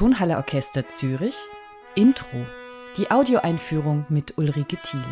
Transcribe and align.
Tonhalle 0.00 0.38
Orchester 0.38 0.88
Zürich 0.88 1.36
Intro. 1.94 2.46
Die 2.96 3.10
Audioeinführung 3.10 4.06
mit 4.08 4.38
Ulrike 4.38 4.78
Thiele. 4.78 5.04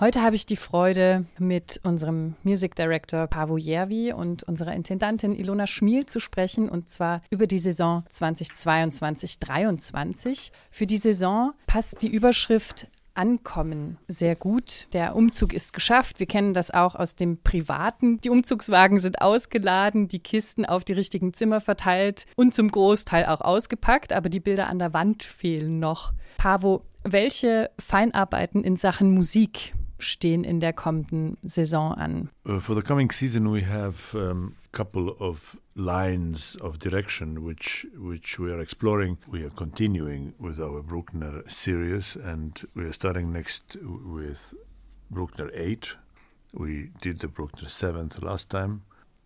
Heute 0.00 0.22
habe 0.22 0.36
ich 0.36 0.46
die 0.46 0.56
Freude, 0.56 1.26
mit 1.38 1.80
unserem 1.82 2.34
Music 2.44 2.74
Director 2.76 3.26
Pavo 3.26 3.58
Järvi 3.58 4.14
und 4.14 4.42
unserer 4.44 4.72
Intendantin 4.72 5.34
Ilona 5.34 5.66
Schmiel 5.66 6.06
zu 6.06 6.18
sprechen, 6.18 6.70
und 6.70 6.88
zwar 6.88 7.20
über 7.28 7.46
die 7.46 7.58
Saison 7.58 8.04
2022-23. 8.10 10.50
Für 10.70 10.86
die 10.86 10.96
Saison 10.96 11.52
passt 11.66 12.00
die 12.00 12.08
Überschrift 12.08 12.86
Ankommen 13.18 13.98
sehr 14.06 14.36
gut. 14.36 14.86
Der 14.92 15.16
Umzug 15.16 15.52
ist 15.52 15.72
geschafft. 15.72 16.20
Wir 16.20 16.26
kennen 16.26 16.54
das 16.54 16.70
auch 16.70 16.94
aus 16.94 17.16
dem 17.16 17.42
Privaten. 17.42 18.20
Die 18.20 18.30
Umzugswagen 18.30 19.00
sind 19.00 19.20
ausgeladen, 19.20 20.06
die 20.06 20.20
Kisten 20.20 20.64
auf 20.64 20.84
die 20.84 20.92
richtigen 20.92 21.34
Zimmer 21.34 21.60
verteilt 21.60 22.26
und 22.36 22.54
zum 22.54 22.70
Großteil 22.70 23.26
auch 23.26 23.40
ausgepackt, 23.40 24.12
aber 24.12 24.28
die 24.28 24.38
Bilder 24.38 24.68
an 24.68 24.78
der 24.78 24.94
Wand 24.94 25.24
fehlen 25.24 25.80
noch. 25.80 26.12
Pavo, 26.36 26.84
welche 27.02 27.70
Feinarbeiten 27.80 28.62
in 28.62 28.76
Sachen 28.76 29.10
Musik 29.10 29.74
stehen 29.98 30.44
in 30.44 30.60
der 30.60 30.72
kommenden 30.72 31.38
Saison 31.42 31.94
an? 31.94 32.30
Uh, 32.46 32.60
for 32.60 32.76
the 32.76 32.82
coming 32.82 33.10
season 33.10 33.52
we 33.52 33.66
have 33.66 34.16
um, 34.16 34.54
couple 34.70 35.10
of 35.18 35.58
lines 35.78 36.56
of 36.56 36.80
direction 36.80 37.44
which 37.44 37.86
which 37.96 38.38
we 38.38 38.50
are 38.50 38.60
exploring. 38.60 39.16
We 39.28 39.44
are 39.44 39.50
continuing 39.50 40.34
with 40.38 40.58
our 40.58 40.82
Bruckner 40.82 41.48
series 41.48 42.16
and 42.16 42.60
we 42.74 42.84
are 42.84 42.92
starting 42.92 43.32
next 43.32 43.76
with 43.80 44.54
Bruckner 45.08 45.50
8. 45.54 45.94
We 46.52 46.90
did 47.00 47.20
the 47.20 47.28
Bruckner 47.28 47.68
7th 47.68 48.22
last 48.22 48.50
time 48.50 48.82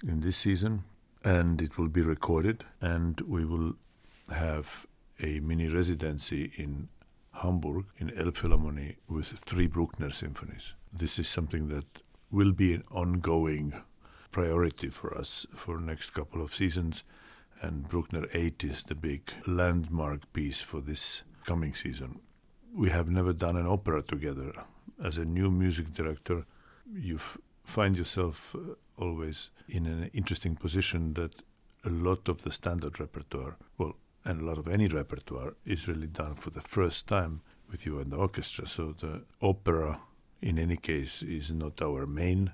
in 0.07 0.21
this 0.21 0.37
season 0.37 0.85
and 1.25 1.63
it 1.63 1.79
will 1.79 1.89
be 1.89 2.03
recorded 2.03 2.65
and 2.81 3.21
we 3.23 3.47
will 3.47 3.75
have 4.31 4.87
a 5.21 5.41
mini 5.41 5.69
residency 5.69 6.53
in 6.57 6.89
Hamburg 7.33 7.87
in 7.97 8.11
Elbphilharmonie 8.11 8.97
with 9.09 9.29
three 9.29 9.69
Bruckner 9.69 10.13
symphonies. 10.13 10.75
This 10.93 11.19
is 11.19 11.29
something 11.29 11.69
that 11.69 12.03
will 12.31 12.53
be 12.53 12.75
an 12.75 12.85
ongoing 12.91 13.73
priority 14.33 14.89
for 14.89 15.17
us 15.17 15.47
for 15.55 15.79
next 15.79 16.11
couple 16.11 16.43
of 16.43 16.55
seasons. 16.55 17.05
And 17.61 17.89
Bruckner 17.89 18.27
8 18.35 18.65
is 18.65 18.83
the 18.83 18.97
big 18.97 19.31
landmark 19.47 20.33
piece 20.33 20.61
for 20.61 20.81
this 20.81 21.23
coming 21.45 21.75
season. 21.75 22.19
We 22.75 22.91
have 22.91 23.09
never 23.09 23.33
done 23.33 23.57
an 23.57 23.67
opera 23.67 24.03
together. 24.03 24.53
As 25.03 25.17
a 25.17 25.25
new 25.25 25.51
music 25.51 25.93
director, 25.93 26.47
you 26.93 27.21
find 27.63 27.97
yourself 27.97 28.57
uh, 28.57 28.75
always 28.97 29.51
in 29.69 29.87
an 29.87 30.11
interesting 30.13 30.57
position 30.57 31.15
that 31.15 31.43
a 31.85 31.91
lot 31.91 32.29
of 32.29 32.43
the 32.43 32.51
standard 32.51 32.99
repertoire, 32.99 33.57
well, 33.79 33.97
and 34.25 34.41
a 34.41 34.45
lot 34.45 34.59
of 34.59 34.69
any 34.69 34.89
repertoire 34.89 35.55
is 35.65 35.89
really 35.89 36.07
done 36.07 36.35
for 36.35 36.51
the 36.51 36.61
first 36.61 37.07
time 37.07 37.43
with 37.71 37.87
you 37.87 37.99
and 37.99 38.13
the 38.13 38.17
orchestra. 38.17 38.67
So 38.69 38.95
the 38.99 39.25
opera, 39.41 40.01
in 40.41 40.59
any 40.59 40.77
case, 40.77 41.23
is 41.23 41.51
not 41.51 41.83
our 41.83 42.07
main 42.07 42.53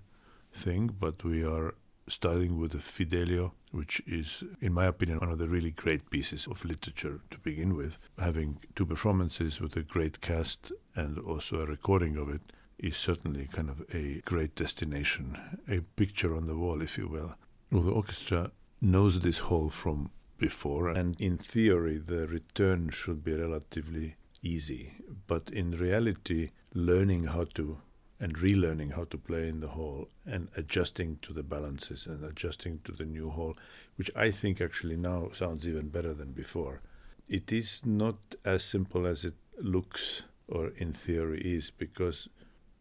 thing, 0.58 0.94
but 0.98 1.24
we 1.24 1.44
are 1.44 1.74
starting 2.08 2.58
with 2.58 2.72
the 2.72 2.78
Fidelio, 2.78 3.52
which 3.70 4.00
is, 4.06 4.42
in 4.60 4.72
my 4.72 4.86
opinion, 4.86 5.18
one 5.18 5.30
of 5.30 5.38
the 5.38 5.46
really 5.46 5.70
great 5.70 6.10
pieces 6.10 6.46
of 6.46 6.64
literature 6.64 7.20
to 7.30 7.38
begin 7.38 7.76
with. 7.76 7.98
Having 8.18 8.58
two 8.74 8.86
performances 8.86 9.60
with 9.60 9.76
a 9.76 9.82
great 9.82 10.20
cast 10.20 10.72
and 10.94 11.18
also 11.18 11.60
a 11.60 11.66
recording 11.66 12.16
of 12.16 12.28
it 12.28 12.40
is 12.78 12.96
certainly 12.96 13.48
kind 13.52 13.68
of 13.68 13.82
a 13.92 14.20
great 14.24 14.54
destination, 14.54 15.36
a 15.68 15.80
picture 15.96 16.34
on 16.34 16.46
the 16.46 16.56
wall, 16.56 16.80
if 16.80 16.96
you 16.96 17.08
will. 17.08 17.34
Well, 17.70 17.82
the 17.82 17.92
orchestra 17.92 18.52
knows 18.80 19.20
this 19.20 19.38
hall 19.38 19.68
from 19.68 20.10
before, 20.38 20.88
and 20.88 21.20
in 21.20 21.36
theory, 21.36 21.98
the 21.98 22.26
return 22.26 22.90
should 22.90 23.24
be 23.24 23.34
relatively 23.34 24.16
easy. 24.42 24.94
But 25.26 25.50
in 25.50 25.72
reality, 25.72 26.50
learning 26.72 27.24
how 27.24 27.46
to 27.54 27.78
and 28.20 28.36
relearning 28.36 28.94
how 28.94 29.04
to 29.04 29.16
play 29.16 29.48
in 29.48 29.60
the 29.60 29.68
hall 29.68 30.08
and 30.26 30.48
adjusting 30.56 31.18
to 31.22 31.32
the 31.32 31.42
balances 31.42 32.06
and 32.06 32.24
adjusting 32.24 32.80
to 32.84 32.92
the 32.92 33.04
new 33.04 33.30
hall, 33.30 33.56
which 33.96 34.10
I 34.16 34.30
think 34.30 34.60
actually 34.60 34.96
now 34.96 35.30
sounds 35.32 35.68
even 35.68 35.88
better 35.88 36.14
than 36.14 36.32
before. 36.32 36.80
It 37.28 37.52
is 37.52 37.86
not 37.86 38.34
as 38.44 38.64
simple 38.64 39.06
as 39.06 39.24
it 39.24 39.34
looks 39.60 40.22
or 40.48 40.68
in 40.78 40.92
theory 40.92 41.40
is 41.40 41.70
because 41.70 42.28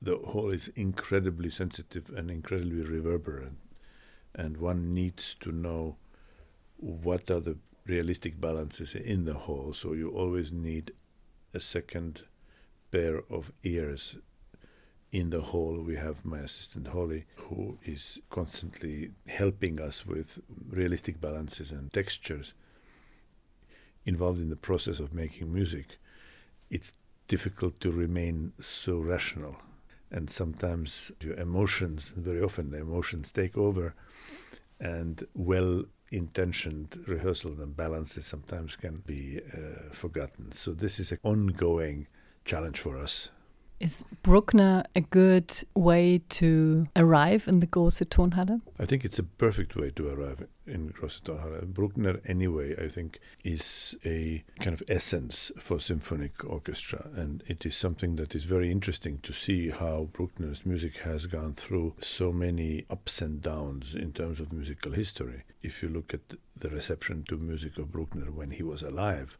the 0.01 0.15
hall 0.17 0.49
is 0.49 0.69
incredibly 0.69 1.49
sensitive 1.49 2.09
and 2.15 2.31
incredibly 2.31 2.81
reverberant, 2.81 3.57
and 4.33 4.57
one 4.57 4.93
needs 4.93 5.35
to 5.41 5.51
know 5.51 5.97
what 6.77 7.29
are 7.29 7.39
the 7.39 7.57
realistic 7.85 8.39
balances 8.39 8.93
in 8.95 9.25
the 9.25 9.33
hall. 9.33 9.73
So 9.73 9.93
you 9.93 10.11
always 10.11 10.51
need 10.51 10.93
a 11.53 11.59
second 11.59 12.23
pair 12.91 13.21
of 13.29 13.51
ears 13.63 14.17
in 15.11 15.29
the 15.29 15.41
hall. 15.41 15.81
We 15.81 15.95
have 15.95 16.25
my 16.25 16.39
assistant 16.39 16.87
Holly, 16.87 17.25
who 17.35 17.77
is 17.83 18.19
constantly 18.29 19.11
helping 19.27 19.79
us 19.79 20.05
with 20.05 20.39
realistic 20.69 21.21
balances 21.21 21.71
and 21.71 21.91
textures. 21.91 22.53
Involved 24.05 24.39
in 24.39 24.49
the 24.49 24.55
process 24.55 24.99
of 24.99 25.13
making 25.13 25.53
music, 25.53 25.97
it's 26.69 26.93
difficult 27.27 27.79
to 27.81 27.91
remain 27.91 28.53
so 28.59 28.99
rational. 28.99 29.57
And 30.09 30.29
sometimes 30.29 31.11
your 31.19 31.35
emotions, 31.35 32.09
very 32.15 32.41
often 32.41 32.71
the 32.71 32.79
emotions 32.79 33.31
take 33.31 33.57
over, 33.57 33.93
and 34.79 35.25
well 35.33 35.83
intentioned 36.09 36.97
rehearsal 37.05 37.51
and 37.61 37.75
balances 37.75 38.25
sometimes 38.25 38.77
can 38.77 39.03
be 39.05 39.41
uh, 39.53 39.91
forgotten. 39.91 40.51
So 40.53 40.71
this 40.71 40.99
is 40.99 41.11
an 41.11 41.19
ongoing 41.23 42.07
challenge 42.45 42.79
for 42.79 42.97
us. 42.97 43.29
Is 43.79 44.03
Bruckner 44.23 44.83
a 44.95 45.01
good 45.01 45.53
way 45.75 46.21
to 46.29 46.87
arrive 46.95 47.47
in 47.47 47.59
the 47.59 47.67
Große 47.67 48.09
Tonhalle? 48.09 48.59
I 48.79 48.85
think 48.85 49.05
it's 49.05 49.19
a 49.19 49.23
perfect 49.23 49.75
way 49.75 49.91
to 49.91 50.09
arrive 50.09 50.47
in 50.65 50.89
Große 50.89 51.21
Tonhalle. 51.21 51.63
Bruckner, 51.63 52.19
anyway, 52.25 52.75
I 52.83 52.87
think, 52.87 53.19
is 53.43 53.95
a 54.03 54.43
kind 54.59 54.73
of 54.73 54.81
essence 54.87 55.51
for 55.59 55.79
symphonic 55.79 56.43
orchestra, 56.43 57.11
and 57.15 57.43
it 57.45 57.67
is 57.67 57.75
something 57.75 58.15
that 58.15 58.33
is 58.33 58.45
very 58.45 58.71
interesting 58.71 59.19
to 59.19 59.31
see 59.31 59.69
how 59.69 60.09
Bruckner's 60.11 60.65
music 60.65 60.97
has 60.97 61.27
gone 61.27 61.53
through 61.53 61.93
so 61.99 62.33
many 62.33 62.83
ups 62.89 63.21
and 63.21 63.43
downs 63.43 63.93
in 63.93 64.11
terms 64.11 64.39
of 64.39 64.51
musical 64.51 64.93
history. 64.93 65.43
If 65.61 65.83
you 65.83 65.89
look 65.89 66.15
at 66.15 66.33
the 66.55 66.69
reception 66.69 67.25
to 67.29 67.37
music 67.37 67.77
of 67.77 67.91
Bruckner 67.91 68.31
when 68.31 68.49
he 68.49 68.63
was 68.63 68.81
alive, 68.81 69.37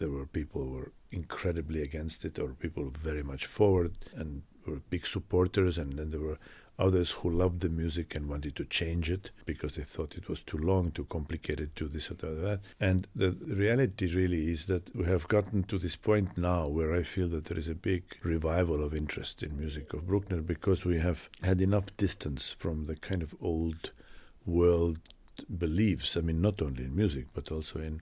there 0.00 0.10
were 0.10 0.26
people 0.26 0.62
who 0.62 0.70
were 0.70 0.92
incredibly 1.12 1.82
against 1.82 2.24
it, 2.24 2.38
or 2.38 2.48
people 2.48 2.90
very 2.90 3.22
much 3.22 3.46
forward 3.46 3.92
and 4.14 4.42
were 4.66 4.80
big 4.90 5.06
supporters, 5.06 5.78
and 5.78 5.98
then 5.98 6.10
there 6.10 6.20
were 6.20 6.38
others 6.78 7.10
who 7.10 7.30
loved 7.30 7.60
the 7.60 7.68
music 7.68 8.14
and 8.14 8.26
wanted 8.26 8.56
to 8.56 8.64
change 8.64 9.10
it 9.10 9.30
because 9.44 9.74
they 9.74 9.82
thought 9.82 10.16
it 10.16 10.28
was 10.28 10.40
too 10.42 10.56
long, 10.56 10.90
too 10.90 11.04
complicated, 11.04 11.76
too 11.76 11.88
this 11.88 12.10
or 12.10 12.14
that. 12.14 12.60
And 12.80 13.06
the 13.14 13.32
reality 13.46 14.12
really 14.14 14.50
is 14.50 14.64
that 14.66 14.94
we 14.96 15.04
have 15.04 15.28
gotten 15.28 15.64
to 15.64 15.78
this 15.78 15.96
point 15.96 16.38
now 16.38 16.66
where 16.66 16.94
I 16.94 17.02
feel 17.02 17.28
that 17.28 17.44
there 17.44 17.58
is 17.58 17.68
a 17.68 17.74
big 17.74 18.02
revival 18.22 18.82
of 18.82 18.94
interest 18.94 19.42
in 19.42 19.58
music 19.58 19.92
of 19.92 20.06
Bruckner 20.06 20.40
because 20.40 20.86
we 20.86 20.98
have 21.00 21.28
had 21.42 21.60
enough 21.60 21.94
distance 21.98 22.50
from 22.50 22.86
the 22.86 22.96
kind 22.96 23.22
of 23.22 23.34
old 23.42 23.90
world 24.46 25.00
beliefs. 25.58 26.16
I 26.16 26.22
mean, 26.22 26.40
not 26.40 26.62
only 26.62 26.84
in 26.84 26.96
music, 26.96 27.26
but 27.34 27.52
also 27.52 27.80
in 27.80 28.00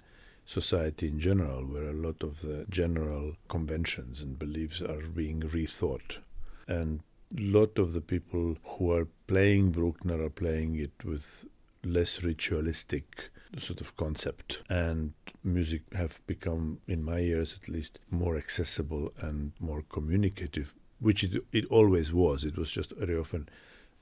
society 0.49 1.09
in 1.09 1.21
general, 1.21 1.63
where 1.67 1.91
a 1.91 1.93
lot 1.93 2.23
of 2.23 2.41
the 2.41 2.65
general 2.71 3.35
conventions 3.49 4.23
and 4.23 4.39
beliefs 4.39 4.81
are 4.81 5.03
being 5.03 5.43
rethought. 5.43 6.19
And 6.67 7.03
a 7.37 7.43
lot 7.43 7.79
of 7.79 7.93
the 7.93 8.01
people 8.01 8.57
who 8.65 8.91
are 8.91 9.07
playing 9.27 9.73
Bruckner 9.73 10.23
are 10.23 10.31
playing 10.31 10.77
it 10.77 11.05
with 11.05 11.45
less 11.85 12.25
ritualistic 12.25 13.31
sort 13.59 13.83
of 13.83 13.95
concept 13.97 14.63
and 14.71 15.13
music 15.45 15.83
have 15.95 16.27
become 16.27 16.79
in 16.87 17.05
my 17.05 17.19
ears 17.19 17.55
at 17.61 17.69
least 17.69 17.99
more 18.11 18.37
accessible 18.37 19.13
and 19.21 19.53
more 19.59 19.83
communicative 19.89 20.75
which 21.01 21.25
it, 21.25 21.43
it 21.53 21.65
always 21.67 22.13
was 22.13 22.45
it 22.45 22.59
was 22.59 22.71
just 22.71 22.93
very 22.97 23.17
often 23.17 23.49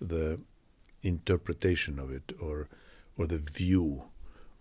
the 0.01 0.41
interpretation 1.03 1.99
of 2.01 2.11
it 2.11 2.33
or 2.41 2.67
or 3.17 3.27
the 3.27 3.39
view 3.39 4.03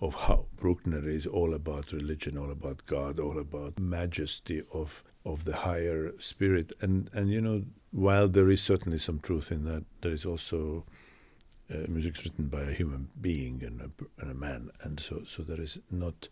of 0.05 0.13
how 0.13 0.45
Bruckner 0.55 1.07
is 1.09 1.25
all 1.25 1.53
about 1.53 1.91
religion, 1.91 2.37
all 2.37 2.51
about 2.51 2.85
God, 2.85 3.19
all 3.19 3.39
about 3.39 3.79
majesty 3.79 4.61
of 4.73 5.03
of 5.25 5.45
the 5.45 5.55
higher 5.55 6.13
spirit. 6.19 6.71
And 6.79 7.09
and 7.13 7.29
you 7.29 7.41
know, 7.41 7.63
while 7.91 8.27
there 8.27 8.49
is 8.51 8.61
certainly 8.61 8.99
some 8.99 9.19
truth 9.19 9.51
in 9.51 9.65
that, 9.65 9.83
there 10.01 10.11
is 10.13 10.25
also 10.25 10.85
uh, 11.73 11.77
music 11.87 12.23
written 12.23 12.47
by 12.47 12.61
a 12.61 12.73
human 12.73 13.09
being 13.19 13.63
and 13.63 13.81
a, 13.81 13.89
and 14.21 14.31
a 14.31 14.35
man, 14.35 14.69
and 14.81 14.99
so 14.99 15.23
so 15.25 15.41
there 15.43 15.61
is 15.61 15.79
not 15.89 16.29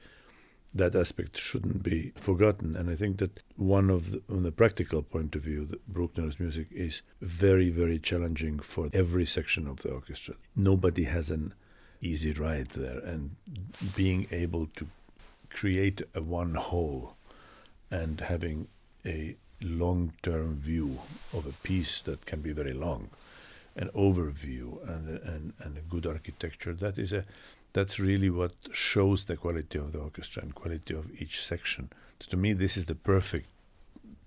that 0.75 0.95
aspect 0.95 1.37
shouldn't 1.37 1.83
be 1.83 2.11
forgotten. 2.15 2.75
And 2.75 2.89
I 2.89 2.95
think 2.95 3.17
that 3.17 3.43
one 3.57 3.89
of 3.89 4.11
the, 4.11 4.21
the 4.27 4.51
practical 4.51 5.03
point 5.03 5.35
of 5.35 5.43
view, 5.43 5.67
Bruckner's 5.87 6.39
music 6.39 6.67
is 6.71 7.03
very, 7.21 7.69
very 7.69 7.99
challenging 7.99 8.57
for 8.59 8.89
every 8.91 9.25
section 9.25 9.67
of 9.67 9.77
the 9.81 9.91
orchestra. 9.91 10.35
Nobody 10.55 11.03
has 11.03 11.29
an 11.29 11.53
easy 12.03 12.33
ride 12.33 12.69
there, 12.69 12.99
and 12.99 13.35
being 13.95 14.27
able 14.31 14.67
to 14.75 14.87
create 15.49 16.01
a 16.13 16.21
one 16.21 16.55
whole 16.55 17.15
and 17.89 18.21
having 18.21 18.67
a 19.05 19.35
long-term 19.61 20.55
view 20.57 20.99
of 21.31 21.45
a 21.45 21.53
piece 21.67 22.01
that 22.01 22.25
can 22.25 22.41
be 22.41 22.51
very 22.51 22.73
long, 22.73 23.09
an 23.75 23.89
overview 23.95 24.81
and 24.87 25.19
and, 25.19 25.53
and 25.59 25.77
a 25.77 25.81
good 25.81 26.05
architecture. 26.05 26.73
That 26.73 26.97
is 26.97 27.13
a 27.13 27.23
that's 27.73 27.99
really 27.99 28.29
what 28.29 28.53
shows 28.71 29.25
the 29.25 29.35
quality 29.35 29.79
of 29.79 29.91
the 29.91 29.99
orchestra 29.99 30.43
and 30.43 30.53
quality 30.53 30.93
of 30.93 31.05
each 31.19 31.43
section. 31.43 31.89
To 32.29 32.37
me, 32.37 32.53
this 32.53 32.77
is 32.77 32.85
the 32.85 32.95
perfect 32.95 33.47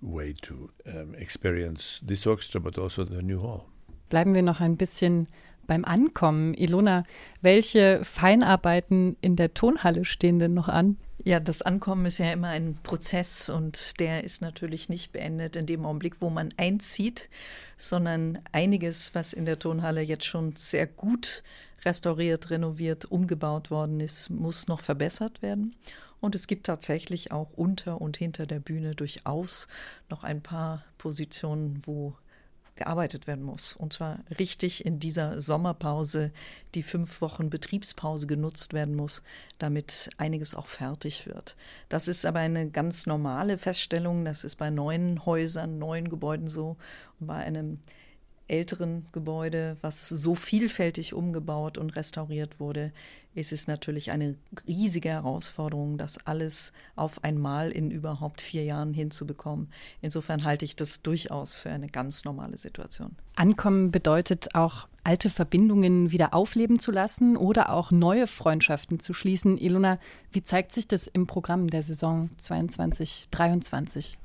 way 0.02 0.34
to 0.42 0.70
um, 0.86 1.14
experience 1.14 2.00
this 2.04 2.26
orchestra, 2.26 2.60
but 2.60 2.78
also 2.78 3.04
the 3.04 3.22
new 3.22 3.40
hall. 3.40 3.66
Bleiben 4.10 4.34
wir 4.34 4.42
noch 4.42 4.60
ein 4.60 4.76
bisschen 4.76 5.26
beim 5.66 5.84
Ankommen. 5.84 6.54
Ilona, 6.54 7.04
welche 7.40 8.00
Feinarbeiten 8.04 9.16
in 9.20 9.36
der 9.36 9.54
Tonhalle 9.54 10.04
stehen 10.04 10.38
denn 10.38 10.54
noch 10.54 10.68
an? 10.68 10.96
Ja, 11.24 11.40
das 11.40 11.62
Ankommen 11.62 12.06
ist 12.06 12.18
ja 12.18 12.30
immer 12.32 12.48
ein 12.48 12.78
Prozess 12.82 13.48
und 13.48 13.98
der 13.98 14.22
ist 14.22 14.42
natürlich 14.42 14.88
nicht 14.88 15.12
beendet 15.12 15.56
in 15.56 15.66
dem 15.66 15.84
Augenblick, 15.84 16.20
wo 16.20 16.30
man 16.30 16.50
einzieht, 16.56 17.28
sondern 17.76 18.38
einiges, 18.52 19.14
was 19.14 19.32
in 19.32 19.44
der 19.44 19.58
Tonhalle 19.58 20.02
jetzt 20.02 20.24
schon 20.24 20.54
sehr 20.54 20.86
gut 20.86 21.42
restauriert, 21.84 22.50
renoviert, 22.50 23.06
umgebaut 23.06 23.70
worden 23.70 24.00
ist, 24.00 24.30
muss 24.30 24.68
noch 24.68 24.80
verbessert 24.80 25.42
werden. 25.42 25.74
Und 26.20 26.34
es 26.34 26.46
gibt 26.46 26.66
tatsächlich 26.66 27.32
auch 27.32 27.50
unter 27.54 28.00
und 28.00 28.16
hinter 28.16 28.46
der 28.46 28.60
Bühne 28.60 28.94
durchaus 28.94 29.68
noch 30.08 30.24
ein 30.24 30.42
paar 30.42 30.84
Positionen, 30.98 31.82
wo 31.84 32.14
gearbeitet 32.76 33.26
werden 33.26 33.44
muss. 33.44 33.74
Und 33.74 33.92
zwar 33.92 34.20
richtig 34.38 34.84
in 34.84 35.00
dieser 35.00 35.40
Sommerpause, 35.40 36.32
die 36.74 36.82
fünf 36.82 37.20
Wochen 37.20 37.50
Betriebspause 37.50 38.26
genutzt 38.26 38.72
werden 38.72 38.94
muss, 38.94 39.22
damit 39.58 40.10
einiges 40.18 40.54
auch 40.54 40.66
fertig 40.66 41.26
wird. 41.26 41.56
Das 41.88 42.08
ist 42.08 42.24
aber 42.24 42.40
eine 42.40 42.70
ganz 42.70 43.06
normale 43.06 43.58
Feststellung. 43.58 44.24
Das 44.24 44.44
ist 44.44 44.56
bei 44.56 44.70
neuen 44.70 45.24
Häusern, 45.26 45.78
neuen 45.78 46.08
Gebäuden 46.08 46.48
so. 46.48 46.76
Und 47.18 47.26
bei 47.26 47.36
einem 47.36 47.80
älteren 48.48 49.06
Gebäude, 49.12 49.76
was 49.80 50.08
so 50.08 50.34
vielfältig 50.34 51.14
umgebaut 51.14 51.78
und 51.78 51.96
restauriert 51.96 52.60
wurde, 52.60 52.92
ist 53.36 53.52
es 53.52 53.66
natürlich 53.66 54.10
eine 54.10 54.34
riesige 54.66 55.10
Herausforderung, 55.10 55.98
das 55.98 56.18
alles 56.26 56.72
auf 56.96 57.22
einmal 57.22 57.70
in 57.70 57.90
überhaupt 57.90 58.40
vier 58.40 58.64
Jahren 58.64 58.94
hinzubekommen. 58.94 59.68
Insofern 60.00 60.44
halte 60.44 60.64
ich 60.64 60.74
das 60.74 61.02
durchaus 61.02 61.54
für 61.54 61.70
eine 61.70 61.88
ganz 61.88 62.24
normale 62.24 62.56
Situation. 62.56 63.14
Ankommen 63.36 63.90
bedeutet 63.90 64.54
auch, 64.54 64.88
alte 65.04 65.30
Verbindungen 65.30 66.10
wieder 66.10 66.34
aufleben 66.34 66.80
zu 66.80 66.90
lassen 66.90 67.36
oder 67.36 67.70
auch 67.72 67.92
neue 67.92 68.26
Freundschaften 68.26 68.98
zu 68.98 69.12
schließen. 69.14 69.56
Ilona, 69.56 69.98
wie 70.32 70.42
zeigt 70.42 70.72
sich 70.72 70.88
das 70.88 71.06
im 71.06 71.28
Programm 71.28 71.68
der 71.68 71.82
Saison 71.82 72.28
22-23? 72.40 74.16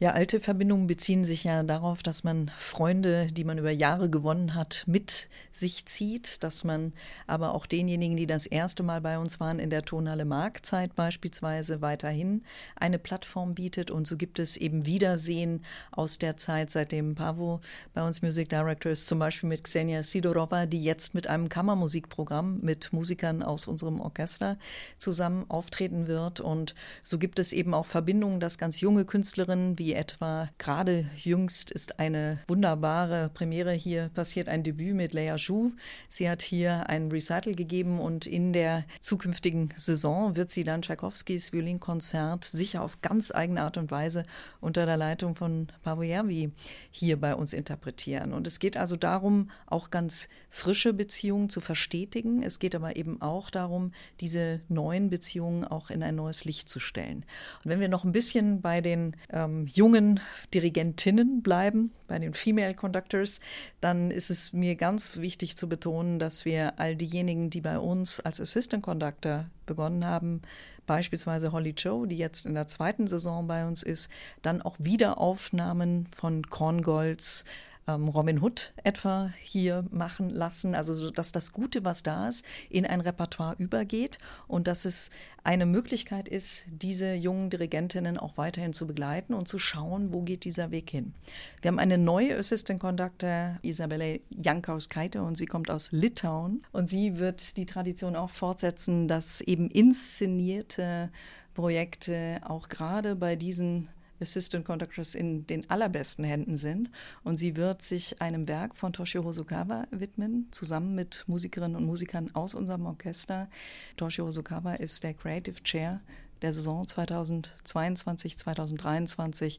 Ja, 0.00 0.12
alte 0.12 0.38
Verbindungen 0.38 0.86
beziehen 0.86 1.24
sich 1.24 1.42
ja 1.42 1.60
darauf, 1.64 2.04
dass 2.04 2.22
man 2.22 2.52
Freunde, 2.56 3.26
die 3.26 3.42
man 3.42 3.58
über 3.58 3.72
Jahre 3.72 4.08
gewonnen 4.08 4.54
hat, 4.54 4.84
mit 4.86 5.28
sich 5.50 5.86
zieht, 5.86 6.44
dass 6.44 6.62
man 6.62 6.92
aber 7.26 7.52
auch 7.52 7.66
denjenigen, 7.66 8.16
die 8.16 8.28
das 8.28 8.46
erste 8.46 8.84
Mal 8.84 9.00
bei 9.00 9.18
uns 9.18 9.40
waren, 9.40 9.58
in 9.58 9.70
der 9.70 9.82
Tonhalle 9.82 10.24
Marktzeit 10.24 10.94
beispielsweise 10.94 11.82
weiterhin 11.82 12.44
eine 12.76 13.00
Plattform 13.00 13.56
bietet. 13.56 13.90
Und 13.90 14.06
so 14.06 14.16
gibt 14.16 14.38
es 14.38 14.56
eben 14.56 14.86
Wiedersehen 14.86 15.62
aus 15.90 16.18
der 16.18 16.36
Zeit, 16.36 16.70
seitdem 16.70 17.16
Pavo 17.16 17.58
bei 17.92 18.06
uns 18.06 18.22
Music 18.22 18.48
Director 18.48 18.92
ist, 18.92 19.08
zum 19.08 19.18
Beispiel 19.18 19.48
mit 19.48 19.64
Xenia 19.64 20.04
Sidorova, 20.04 20.66
die 20.66 20.84
jetzt 20.84 21.16
mit 21.16 21.26
einem 21.26 21.48
Kammermusikprogramm 21.48 22.60
mit 22.60 22.92
Musikern 22.92 23.42
aus 23.42 23.66
unserem 23.66 23.98
Orchester 23.98 24.58
zusammen 24.96 25.44
auftreten 25.48 26.06
wird. 26.06 26.38
Und 26.38 26.76
so 27.02 27.18
gibt 27.18 27.40
es 27.40 27.52
eben 27.52 27.74
auch 27.74 27.86
Verbindungen, 27.86 28.38
dass 28.38 28.58
ganz 28.58 28.80
junge 28.80 29.04
Künstlerinnen 29.04 29.76
wie 29.76 29.87
etwa 29.94 30.48
gerade 30.58 31.06
jüngst 31.16 31.70
ist 31.70 31.98
eine 31.98 32.38
wunderbare 32.48 33.30
Premiere 33.32 33.72
hier 33.72 34.10
passiert, 34.14 34.48
ein 34.48 34.62
Debüt 34.62 34.94
mit 34.94 35.14
Leia 35.14 35.36
Zhu. 35.36 35.72
Sie 36.08 36.28
hat 36.28 36.42
hier 36.42 36.88
ein 36.88 37.10
Recital 37.10 37.54
gegeben 37.54 38.00
und 38.00 38.26
in 38.26 38.52
der 38.52 38.84
zukünftigen 39.00 39.72
Saison 39.76 40.36
wird 40.36 40.50
sie 40.50 40.64
dann 40.64 40.82
Tchaikovskis 40.82 41.52
Violinkonzert 41.52 42.44
sicher 42.44 42.82
auf 42.82 43.00
ganz 43.02 43.30
eigene 43.30 43.62
Art 43.62 43.76
und 43.76 43.90
Weise 43.90 44.24
unter 44.60 44.86
der 44.86 44.96
Leitung 44.96 45.34
von 45.34 45.68
Pavojervi 45.82 46.52
hier 46.90 47.20
bei 47.20 47.34
uns 47.34 47.52
interpretieren. 47.52 48.32
Und 48.32 48.46
es 48.46 48.58
geht 48.58 48.76
also 48.76 48.96
darum, 48.96 49.50
auch 49.66 49.90
ganz 49.90 50.28
frische 50.50 50.92
Beziehungen 50.92 51.48
zu 51.50 51.60
verstetigen. 51.60 52.42
Es 52.42 52.58
geht 52.58 52.74
aber 52.74 52.96
eben 52.96 53.20
auch 53.20 53.50
darum, 53.50 53.92
diese 54.20 54.60
neuen 54.68 55.10
Beziehungen 55.10 55.64
auch 55.64 55.90
in 55.90 56.02
ein 56.02 56.16
neues 56.16 56.44
Licht 56.44 56.68
zu 56.68 56.78
stellen. 56.78 57.24
Und 57.64 57.70
wenn 57.70 57.80
wir 57.80 57.88
noch 57.88 58.04
ein 58.04 58.12
bisschen 58.12 58.60
bei 58.60 58.80
den 58.80 59.16
ähm, 59.30 59.66
jungen 59.78 60.20
Dirigentinnen 60.52 61.42
bleiben, 61.42 61.92
bei 62.08 62.18
den 62.18 62.34
Female 62.34 62.74
Conductors, 62.74 63.40
dann 63.80 64.10
ist 64.10 64.28
es 64.28 64.52
mir 64.52 64.74
ganz 64.74 65.16
wichtig 65.16 65.56
zu 65.56 65.68
betonen, 65.68 66.18
dass 66.18 66.44
wir 66.44 66.78
all 66.78 66.96
diejenigen, 66.96 67.48
die 67.48 67.60
bei 67.60 67.78
uns 67.78 68.20
als 68.20 68.40
Assistant 68.40 68.82
Conductor 68.82 69.46
begonnen 69.66 70.04
haben, 70.04 70.42
beispielsweise 70.86 71.52
Holly 71.52 71.74
Joe, 71.76 72.08
die 72.08 72.18
jetzt 72.18 72.44
in 72.44 72.54
der 72.54 72.66
zweiten 72.66 73.06
Saison 73.06 73.46
bei 73.46 73.66
uns 73.66 73.82
ist, 73.82 74.10
dann 74.42 74.60
auch 74.60 74.76
Wiederaufnahmen 74.78 76.06
von 76.06 76.42
Korngolds 76.50 77.44
ähm, 77.88 78.08
Robin 78.08 78.40
Hood 78.40 78.74
etwa 78.84 79.32
hier 79.40 79.84
machen 79.90 80.30
lassen. 80.30 80.74
Also, 80.74 81.10
dass 81.10 81.32
das 81.32 81.52
Gute, 81.52 81.84
was 81.84 82.02
da 82.02 82.28
ist, 82.28 82.44
in 82.70 82.86
ein 82.86 83.00
Repertoire 83.00 83.56
übergeht 83.58 84.18
und 84.46 84.68
dass 84.68 84.84
es 84.84 85.10
eine 85.42 85.66
Möglichkeit 85.66 86.28
ist, 86.28 86.66
diese 86.70 87.14
jungen 87.14 87.50
Dirigentinnen 87.50 88.18
auch 88.18 88.36
weiterhin 88.36 88.74
zu 88.74 88.86
begleiten 88.86 89.32
und 89.32 89.48
zu 89.48 89.58
schauen, 89.58 90.12
wo 90.12 90.22
geht 90.22 90.44
dieser 90.44 90.70
Weg 90.70 90.90
hin. 90.90 91.14
Wir 91.62 91.70
haben 91.70 91.78
eine 91.78 91.98
neue 91.98 92.36
Assistant 92.36 92.80
Conductor, 92.80 93.58
Isabelle 93.62 94.20
Jankauskaite, 94.36 95.22
und 95.22 95.36
sie 95.36 95.46
kommt 95.46 95.70
aus 95.70 95.90
Litauen. 95.90 96.62
Und 96.72 96.90
sie 96.90 97.18
wird 97.18 97.56
die 97.56 97.66
Tradition 97.66 98.14
auch 98.14 98.30
fortsetzen, 98.30 99.08
dass 99.08 99.40
eben 99.40 99.70
inszenierte 99.70 101.10
Projekte 101.54 102.40
auch 102.44 102.68
gerade 102.68 103.16
bei 103.16 103.34
diesen 103.34 103.88
Assistant 104.20 104.64
Conductress 104.64 105.14
in 105.14 105.46
den 105.46 105.68
allerbesten 105.70 106.24
Händen 106.24 106.56
sind. 106.56 106.90
Und 107.24 107.38
sie 107.38 107.56
wird 107.56 107.82
sich 107.82 108.20
einem 108.20 108.48
Werk 108.48 108.74
von 108.74 108.92
Toshio 108.92 109.24
Hosokawa 109.24 109.86
widmen, 109.90 110.48
zusammen 110.50 110.94
mit 110.94 111.24
Musikerinnen 111.26 111.76
und 111.76 111.84
Musikern 111.84 112.30
aus 112.34 112.54
unserem 112.54 112.86
Orchester. 112.86 113.48
Toshio 113.96 114.26
Hosokawa 114.26 114.74
ist 114.74 115.04
der 115.04 115.14
Creative 115.14 115.62
Chair 115.62 116.00
der 116.42 116.52
Saison 116.52 116.86
2022, 116.86 118.38
2023. 118.38 119.58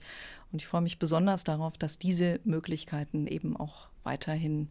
Und 0.51 0.61
ich 0.61 0.67
freue 0.67 0.81
mich 0.81 0.99
besonders 0.99 1.43
darauf, 1.43 1.77
dass 1.77 1.97
diese 1.97 2.39
Möglichkeiten 2.43 3.27
eben 3.27 3.57
auch 3.57 3.89
weiterhin 4.03 4.69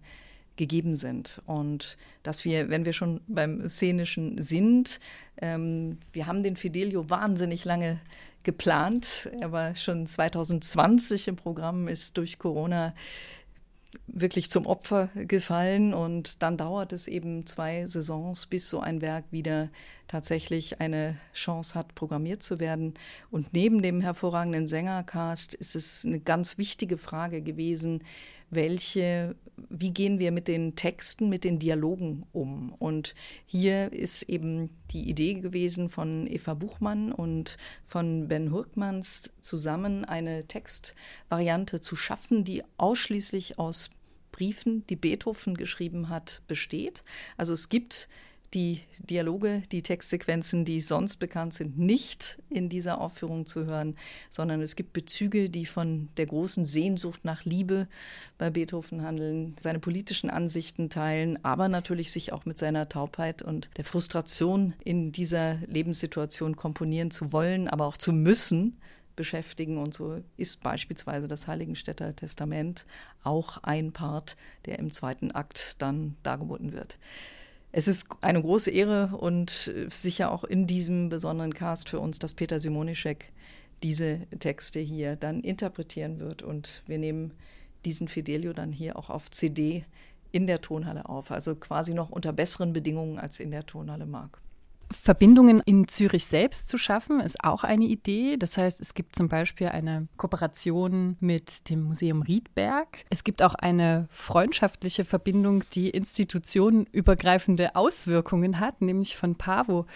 gegeben 0.57 0.97
sind. 0.97 1.41
Und 1.47 1.97
dass 2.23 2.45
wir, 2.45 2.69
wenn 2.69 2.85
wir 2.85 2.93
schon 2.93 3.21
beim 3.29 3.67
Szenischen 3.69 4.41
sind, 4.43 5.01
ähm, 5.41 5.99
wir 6.13 6.27
haben 6.27 6.43
den 6.43 6.57
Fidelio 6.57 7.09
wahnsinnig 7.09 7.65
lange 7.65 8.01
geplant. 8.49 9.29
Er 9.41 9.53
war 9.53 9.75
schon 9.75 10.07
2020 10.07 11.29
im 11.29 11.37
Programm, 11.37 11.87
ist 11.87 12.17
durch 12.17 12.39
Corona 12.39 12.95
wirklich 14.07 14.51
zum 14.51 14.65
Opfer 14.65 15.11
gefallen 15.15 15.93
und 15.93 16.43
dann 16.43 16.57
dauert 16.57 16.95
es 16.95 17.09
eben 17.09 17.45
zwei 17.45 17.85
Saisons, 17.85 18.47
bis 18.47 18.71
so 18.71 18.81
ein 18.81 19.03
Werk 19.03 19.27
wieder 19.33 19.69
tatsächlich 20.07 20.81
eine 20.81 21.19
Chance 21.35 21.75
hat, 21.75 21.95
programmiert 21.95 22.43
zu 22.43 22.59
werden. 22.59 22.95
Und 23.31 23.53
neben 23.53 23.83
dem 23.83 24.01
hervorragenden 24.01 24.67
Sängercast 24.67 25.53
ist 25.53 25.77
es 25.77 26.07
eine 26.07 26.19
ganz 26.19 26.57
wichtige 26.57 26.97
Frage 26.97 27.43
gewesen, 27.43 28.03
welche, 28.49 29.37
wie 29.69 29.93
gehen 29.93 30.19
wir 30.19 30.33
mit 30.33 30.49
den 30.49 30.77
Texten, 30.77 31.29
mit 31.29 31.45
den 31.45 31.59
Dialogen 31.59 32.27
um? 32.33 32.75
Und 32.79 33.15
hier 33.47 33.93
ist 33.93 34.23
eben 34.25 34.71
die 34.91 35.09
Idee 35.09 35.35
gewesen 35.35 35.89
von 35.89 36.27
Eva 36.27 36.55
Buchmann 36.55 37.13
und 37.13 37.57
von 37.85 38.29
Ben 38.29 38.51
Hurkmans 38.51 39.31
zusammen 39.41 40.05
eine 40.05 40.47
Textvariante 40.47 41.81
zu 41.81 41.97
schaffen, 41.97 42.45
die 42.45 42.63
ausschließlich 42.77 43.59
aus 43.59 43.91
Briefen, 44.33 44.87
die 44.87 44.97
Beethoven 44.97 45.57
geschrieben 45.57 46.09
hat, 46.09 46.43
besteht. 46.47 47.03
Also 47.37 47.53
es 47.53 47.69
gibt 47.69 48.09
die 48.55 48.81
Dialoge, 48.99 49.63
die 49.73 49.83
Textsequenzen, 49.83 50.65
die 50.65 50.81
sonst 50.81 51.17
bekannt 51.17 51.55
sind, 51.55 51.79
nicht 51.79 52.41
in 52.49 52.69
dieser 52.69 53.01
Aufführung 53.01 53.47
zu 53.47 53.67
hören, 53.67 53.97
sondern 54.31 54.63
es 54.63 54.75
gibt 54.75 54.93
Bezüge, 54.93 55.51
die 55.51 55.67
von 55.67 56.09
der 56.17 56.27
großen 56.27 56.65
Sehnsucht 56.65 57.25
nach 57.25 57.45
Liebe 57.45 57.89
bei 58.39 58.51
Beethoven 58.51 59.03
handeln, 59.03 59.55
seine 59.61 59.81
politischen 59.81 60.31
Ansichten 60.31 60.89
teilen, 60.89 61.45
aber 61.45 61.69
natürlich 61.69 62.11
sich 62.11 62.33
auch 62.33 62.47
mit 62.47 62.59
seiner 62.59 62.89
Taubheit 62.89 63.43
und 63.43 63.71
der 63.77 63.85
Frustration 63.85 64.75
in 64.83 65.13
dieser 65.13 65.57
Lebenssituation 65.67 66.57
komponieren 66.57 67.11
zu 67.11 67.33
wollen, 67.33 67.69
aber 67.69 67.87
auch 67.87 67.97
zu 67.97 68.13
müssen, 68.13 68.79
beschäftigen. 69.19 69.77
Und 69.77 69.93
so 69.93 70.23
ist 70.39 70.63
beispielsweise 70.63 71.29
das 71.29 71.47
Heiligenstädter 71.47 72.17
Testament 72.17 72.87
auch 73.23 73.59
ein 73.63 73.93
Part, 73.93 74.37
der 74.65 74.79
im 74.79 74.91
zweiten 74.91 75.33
Akt 75.33 75.83
dann 75.83 76.17
dargeboten 76.23 76.73
wird. 76.73 76.99
Es 77.71 77.87
ist 77.87 78.07
eine 78.23 78.41
große 78.41 78.71
Ehre 78.71 79.17
und 79.19 79.73
sicher 79.91 80.33
auch 80.33 80.45
in 80.45 80.67
diesem 80.67 81.11
besonderen 81.11 81.53
Cast 81.53 81.89
für 81.89 82.01
uns, 82.01 82.19
dass 82.19 82.35
Peter 82.35 82.61
Simonischek 82.61 83.31
diese 83.83 84.27
Texte 84.39 84.81
hier 84.81 85.17
dann 85.17 85.41
interpretieren 85.41 86.19
wird. 86.19 86.43
Und 86.43 86.83
wir 86.87 86.99
nehmen 86.99 87.33
diesen 87.85 88.09
Fidelio 88.09 88.53
dann 88.53 88.73
hier 88.73 88.97
auch 88.97 89.11
auf 89.11 89.31
CD 89.31 89.85
in 90.33 90.47
der 90.47 90.61
Tonhalle 90.61 91.09
auf. 91.09 91.31
Also 91.31 91.55
quasi 91.55 91.95
noch 91.95 92.11
unter 92.11 92.33
besseren 92.33 92.73
Bedingungen 92.73 93.19
als 93.19 93.39
in 93.39 93.51
der 93.51 93.67
Tonhalle 93.67 94.07
Mark. 94.07 94.41
Verbindungen 94.91 95.61
in 95.65 95.87
Zürich 95.89 96.27
selbst 96.27 96.69
zu 96.69 96.79
schaffen, 96.79 97.21
ist 97.21 97.45
auch 97.45 97.65
eine 97.65 97.85
Idee. 97.85 98.37
Das 98.37 98.57
heißt, 98.57 98.81
es 98.81 98.95
gibt 98.95 99.17
zum 99.17 99.29
Beispiel 99.29 99.69
eine 99.69 100.09
Kooperation 100.17 101.17
mit 101.21 101.69
dem 101.69 101.83
Museum 101.83 102.23
Riedberg. 102.23 103.05
Es 103.11 103.25
gibt 103.25 103.43
auch 103.43 103.55
eine 103.55 104.07
freundschaftliche 104.11 105.05
Verbindung, 105.05 105.65
die 105.73 105.91
institutionenübergreifende 105.91 107.77
Auswirkungen 107.77 108.61
hat, 108.61 108.81
nämlich 108.81 109.17
von 109.17 109.35
Pavo. 109.35 109.87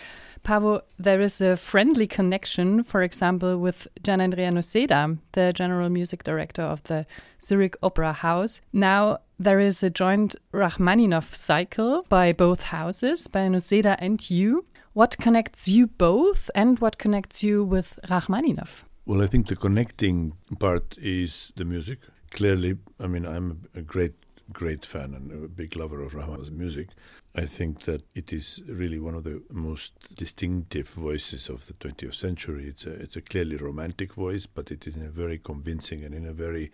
Pavo, 0.43 0.81
there 1.03 1.23
is 1.23 1.41
a 1.41 1.57
friendly 1.57 2.07
connection, 2.07 2.85
for 2.85 3.01
example, 3.01 3.63
with 3.63 3.89
Gian 4.03 4.21
Andrea 4.21 4.51
Noceda, 4.51 5.17
the 5.35 5.53
General 5.55 5.89
Music 5.89 6.25
Director 6.25 6.71
of 6.71 6.83
the 6.89 7.05
Zurich 7.39 7.77
Opera 7.81 8.13
House. 8.23 8.61
Now, 8.73 9.19
there 9.39 9.61
is 9.61 9.83
a 9.83 9.91
joint 9.91 10.37
Rachmaninoff 10.53 11.35
cycle 11.35 12.05
by 12.09 12.33
both 12.33 12.65
houses, 12.65 13.29
by 13.29 13.49
Noceda 13.49 13.97
and 13.99 14.31
you. 14.31 14.65
What 14.95 15.17
connects 15.17 15.69
you 15.69 15.87
both 15.87 16.51
and 16.55 16.79
what 16.79 16.99
connects 16.99 17.43
you 17.43 17.65
with 17.65 17.99
Rachmaninoff? 18.11 18.85
Well, 19.07 19.23
I 19.23 19.27
think 19.27 19.47
the 19.47 19.57
connecting 19.57 20.35
part 20.59 20.99
is 20.99 21.51
the 21.57 21.65
music. 21.65 22.01
Clearly, 22.31 22.77
I 23.01 23.07
mean, 23.07 23.25
I'm 23.25 23.69
a 23.75 23.81
great, 23.81 24.13
great 24.53 24.85
fan 24.85 25.15
and 25.15 25.33
a 25.33 25.49
big 25.49 25.77
lover 25.77 26.03
of 26.03 26.13
Rachmaninoff's 26.13 26.51
music. 26.51 26.89
I 27.35 27.47
think 27.47 27.81
that 27.85 28.03
it 28.15 28.35
is 28.35 28.61
really 28.69 28.99
one 28.99 29.15
of 29.15 29.25
the 29.25 29.43
most 29.51 29.95
distinctive 30.15 30.91
voices 30.91 31.49
of 31.49 31.67
the 31.67 31.73
20th 31.73 32.15
century. 32.15 32.69
It's 32.69 32.85
a, 32.85 32.93
it's 32.93 33.17
a 33.17 33.23
clearly 33.23 33.57
romantic 33.57 34.13
voice, 34.13 34.45
but 34.45 34.71
it 34.71 34.87
is 34.87 34.95
in 34.95 35.07
a 35.07 35.11
very 35.11 35.39
convincing 35.39 36.05
and 36.05 36.15
in 36.15 36.27
a 36.27 36.35
very, 36.35 36.71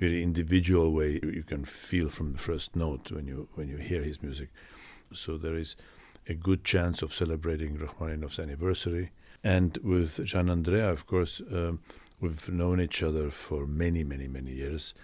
very 0.00 0.24
individual 0.24 0.92
way. 0.92 1.20
You 1.22 1.44
can 1.46 1.64
feel 1.64 2.08
from 2.08 2.32
the 2.32 2.38
first 2.38 2.74
note 2.74 3.12
when 3.12 3.28
you 3.28 3.48
when 3.54 3.68
you 3.68 3.76
hear 3.76 4.02
his 4.02 4.20
music. 4.20 4.48
So 5.12 5.38
there 5.38 5.54
is 5.54 5.76
a 6.28 6.34
good 6.34 6.64
chance 6.64 7.02
of 7.02 7.12
celebrating 7.12 7.78
Rachmaninoff's 7.78 8.38
anniversary. 8.38 9.10
And 9.42 9.76
with 9.82 10.24
Gian 10.24 10.48
Andrea, 10.48 10.90
of 10.90 11.06
course, 11.06 11.42
um, 11.52 11.80
we've 12.20 12.48
known 12.48 12.80
each 12.80 13.02
other 13.02 13.30
for 13.30 13.66
many, 13.66 14.04
many, 14.04 14.26
many 14.28 14.52
years 14.52 14.94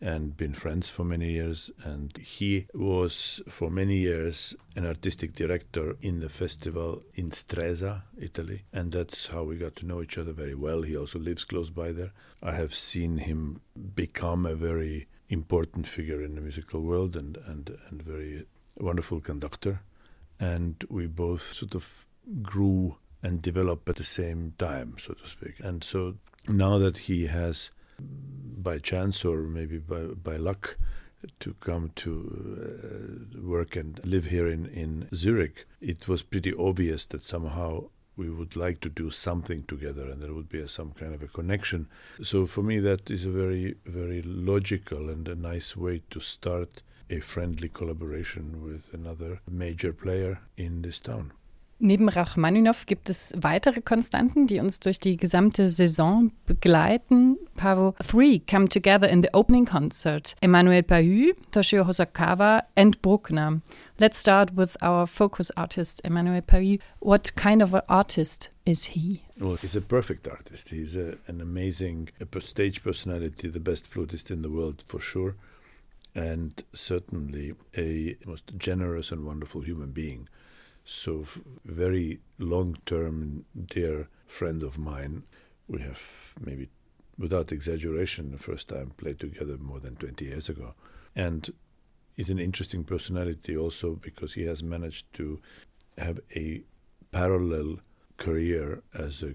and 0.00 0.36
been 0.36 0.52
friends 0.52 0.88
for 0.88 1.04
many 1.04 1.30
years. 1.30 1.70
And 1.84 2.16
he 2.18 2.66
was 2.74 3.40
for 3.48 3.70
many 3.70 3.98
years 3.98 4.54
an 4.74 4.84
artistic 4.84 5.34
director 5.34 5.96
in 6.00 6.20
the 6.20 6.28
festival 6.28 7.02
in 7.14 7.30
Stresa, 7.30 8.02
Italy. 8.18 8.64
And 8.72 8.92
that's 8.92 9.28
how 9.28 9.44
we 9.44 9.56
got 9.56 9.76
to 9.76 9.86
know 9.86 10.02
each 10.02 10.18
other 10.18 10.32
very 10.32 10.54
well. 10.54 10.82
He 10.82 10.96
also 10.96 11.18
lives 11.18 11.44
close 11.44 11.70
by 11.70 11.92
there. 11.92 12.12
I 12.42 12.52
have 12.52 12.74
seen 12.74 13.18
him 13.18 13.60
become 13.94 14.44
a 14.44 14.56
very 14.56 15.06
important 15.28 15.86
figure 15.86 16.22
in 16.22 16.34
the 16.34 16.40
musical 16.40 16.82
world 16.82 17.16
and, 17.16 17.38
and, 17.46 17.78
and 17.88 18.02
very 18.02 18.44
wonderful 18.76 19.20
conductor 19.20 19.80
and 20.40 20.84
we 20.88 21.06
both 21.06 21.54
sort 21.54 21.74
of 21.74 22.06
grew 22.42 22.96
and 23.22 23.40
developed 23.40 23.88
at 23.88 23.96
the 23.96 24.04
same 24.04 24.54
time, 24.58 24.96
so 24.98 25.14
to 25.14 25.26
speak. 25.28 25.54
And 25.60 25.82
so 25.82 26.16
now 26.48 26.78
that 26.78 26.98
he 26.98 27.26
has, 27.26 27.70
by 27.98 28.78
chance 28.78 29.24
or 29.24 29.38
maybe 29.38 29.78
by, 29.78 30.02
by 30.22 30.36
luck, 30.36 30.76
to 31.40 31.54
come 31.60 31.90
to 31.96 33.36
uh, 33.36 33.40
work 33.40 33.76
and 33.76 33.98
live 34.04 34.26
here 34.26 34.46
in, 34.46 34.66
in 34.66 35.08
Zurich, 35.14 35.66
it 35.80 36.06
was 36.06 36.22
pretty 36.22 36.52
obvious 36.54 37.06
that 37.06 37.22
somehow 37.22 37.84
we 38.16 38.30
would 38.30 38.56
like 38.56 38.80
to 38.80 38.88
do 38.88 39.10
something 39.10 39.64
together 39.64 40.04
and 40.04 40.22
there 40.22 40.32
would 40.32 40.48
be 40.48 40.60
a, 40.60 40.68
some 40.68 40.92
kind 40.92 41.14
of 41.14 41.22
a 41.22 41.28
connection. 41.28 41.88
So 42.22 42.46
for 42.46 42.62
me, 42.62 42.78
that 42.80 43.10
is 43.10 43.24
a 43.24 43.30
very, 43.30 43.76
very 43.86 44.22
logical 44.22 45.08
and 45.08 45.26
a 45.26 45.34
nice 45.34 45.76
way 45.76 46.02
to 46.10 46.20
start 46.20 46.82
a 47.10 47.20
friendly 47.20 47.68
collaboration 47.68 48.62
with 48.62 48.92
another 48.92 49.40
major 49.48 49.92
player 49.92 50.40
in 50.56 50.82
this 50.82 51.00
town. 51.00 51.32
Neben 51.80 52.08
Rachmaninow 52.08 52.86
gibt 52.86 53.10
es 53.10 53.34
weitere 53.36 53.82
Konstanten, 53.82 54.46
die 54.46 54.60
uns 54.60 54.78
durch 54.78 55.00
die 55.00 55.16
gesamte 55.16 55.68
Saison 55.68 56.30
begleiten. 56.46 57.36
Pavo, 57.56 57.94
three 58.02 58.38
come 58.38 58.68
together 58.68 59.08
in 59.08 59.22
the 59.22 59.28
opening 59.34 59.66
concert. 59.66 60.36
Emmanuel 60.40 60.82
Pahü, 60.82 61.34
Toshio 61.50 61.84
Hosokawa 61.84 62.62
and 62.76 63.00
Bruckner. 63.02 63.60
Let's 63.98 64.18
start 64.18 64.54
with 64.56 64.76
our 64.82 65.06
focus 65.06 65.50
artist, 65.56 66.00
Emmanuel 66.04 66.42
Pahü. 66.42 66.80
What 67.00 67.34
kind 67.34 67.60
of 67.60 67.74
an 67.74 67.82
artist 67.88 68.50
is 68.64 68.86
he? 68.86 69.22
Well, 69.38 69.56
he's 69.56 69.76
a 69.76 69.80
perfect 69.80 70.28
artist. 70.28 70.70
He's 70.70 70.96
a, 70.96 71.18
an 71.26 71.40
amazing 71.40 72.10
a 72.20 72.40
stage 72.40 72.82
personality, 72.82 73.48
the 73.48 73.60
best 73.60 73.86
flutist 73.86 74.30
in 74.30 74.42
the 74.42 74.50
world 74.50 74.84
for 74.86 75.00
sure. 75.00 75.34
And 76.14 76.62
certainly 76.72 77.54
a 77.76 78.16
most 78.24 78.52
generous 78.56 79.10
and 79.10 79.24
wonderful 79.24 79.62
human 79.62 79.90
being. 79.90 80.28
So, 80.84 81.24
very 81.64 82.20
long 82.38 82.76
term, 82.86 83.44
dear 83.66 84.08
friend 84.26 84.62
of 84.62 84.78
mine. 84.78 85.24
We 85.66 85.80
have 85.80 86.34
maybe, 86.38 86.68
without 87.18 87.52
exaggeration, 87.52 88.32
the 88.32 88.38
first 88.38 88.68
time 88.68 88.92
played 88.96 89.18
together 89.18 89.56
more 89.56 89.80
than 89.80 89.96
20 89.96 90.24
years 90.26 90.48
ago. 90.48 90.74
And 91.16 91.50
is 92.16 92.30
an 92.30 92.38
interesting 92.38 92.84
personality 92.84 93.56
also 93.56 93.94
because 93.96 94.34
he 94.34 94.44
has 94.44 94.62
managed 94.62 95.12
to 95.14 95.40
have 95.98 96.20
a 96.36 96.62
parallel 97.10 97.78
career 98.18 98.82
as 98.94 99.22
a 99.22 99.34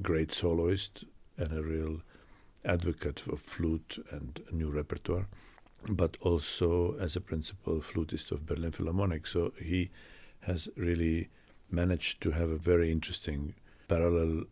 great 0.00 0.30
soloist 0.30 1.04
and 1.36 1.52
a 1.52 1.62
real 1.62 2.00
advocate 2.64 3.26
of 3.26 3.40
flute 3.40 4.04
and 4.12 4.40
new 4.52 4.70
repertoire 4.70 5.26
but 5.88 6.16
also 6.20 6.96
as 7.00 7.16
a 7.16 7.20
principal 7.20 7.80
flutist 7.80 8.30
of 8.30 8.46
Berlin 8.46 8.72
Philharmonic. 8.72 9.26
So 9.26 9.52
he 9.60 9.90
has 10.40 10.68
really 10.76 11.28
managed 11.70 12.20
to 12.22 12.32
have 12.32 12.50
a 12.50 12.56
very 12.56 12.90
interesting 12.90 13.54
parallel 13.88 14.44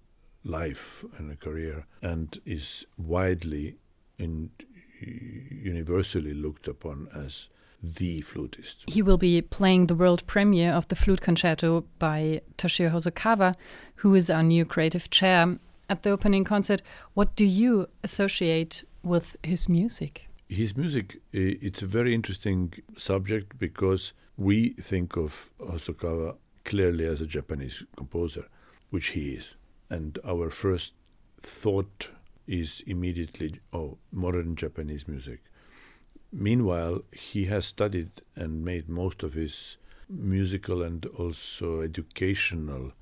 life 0.44 1.04
and 1.18 1.30
a 1.30 1.37
career 1.37 1.87
and 2.02 2.38
is 2.46 2.87
widely 2.96 3.76
and 4.18 4.50
universally 5.00 6.34
looked 6.34 6.68
upon 6.68 7.08
as 7.14 7.49
the 7.82 8.20
flutist. 8.20 8.84
He 8.87 9.02
will 9.02 9.16
be 9.16 9.40
playing 9.40 9.87
the 9.87 9.94
world 9.94 10.26
premiere 10.26 10.72
of 10.72 10.88
the 10.88 10.96
flute 10.96 11.20
concerto 11.20 11.84
by 11.99 12.42
Toshio 12.58 12.90
Hosokawa, 12.90 13.54
who 13.96 14.14
is 14.14 14.28
our 14.28 14.42
new 14.42 14.64
creative 14.64 15.08
chair 15.10 15.58
at 15.88 16.02
the 16.02 16.10
opening 16.10 16.44
concert. 16.44 16.82
What 17.14 17.34
do 17.37 17.44
you 17.44 17.88
associate 18.04 18.84
with 19.02 19.37
his 19.42 19.68
music? 19.68 20.29
His 20.50 20.76
music 20.76 21.16
eh, 21.33 21.54
it's 21.62 21.80
a 21.80 21.87
very 21.87 22.12
interesting 22.12 22.75
subject 22.97 23.59
because 23.59 24.12
we 24.37 24.71
think 24.71 25.16
of 25.16 25.50
Hosokawa 25.61 26.37
clearly 26.64 27.07
as 27.07 27.21
a 27.21 27.26
Japanese 27.26 27.85
composer, 27.97 28.47
which 28.90 29.09
he 29.09 29.30
is, 29.30 29.54
and 29.88 30.19
our 30.25 30.50
first 30.50 30.95
thought 31.40 32.09
is 32.47 32.83
immediately 32.87 33.61
oh 33.73 33.99
modern 34.11 34.57
Japanese 34.57 35.07
music. 35.07 35.40
Meanwhile, 36.33 37.02
he 37.12 37.45
has 37.47 37.66
studied 37.66 38.11
and 38.35 38.64
made 38.64 38.88
most 38.88 39.23
of 39.23 39.35
his 39.35 39.76
musical 40.09 40.83
and 40.83 41.07
also 41.07 41.80
educational 41.80 42.92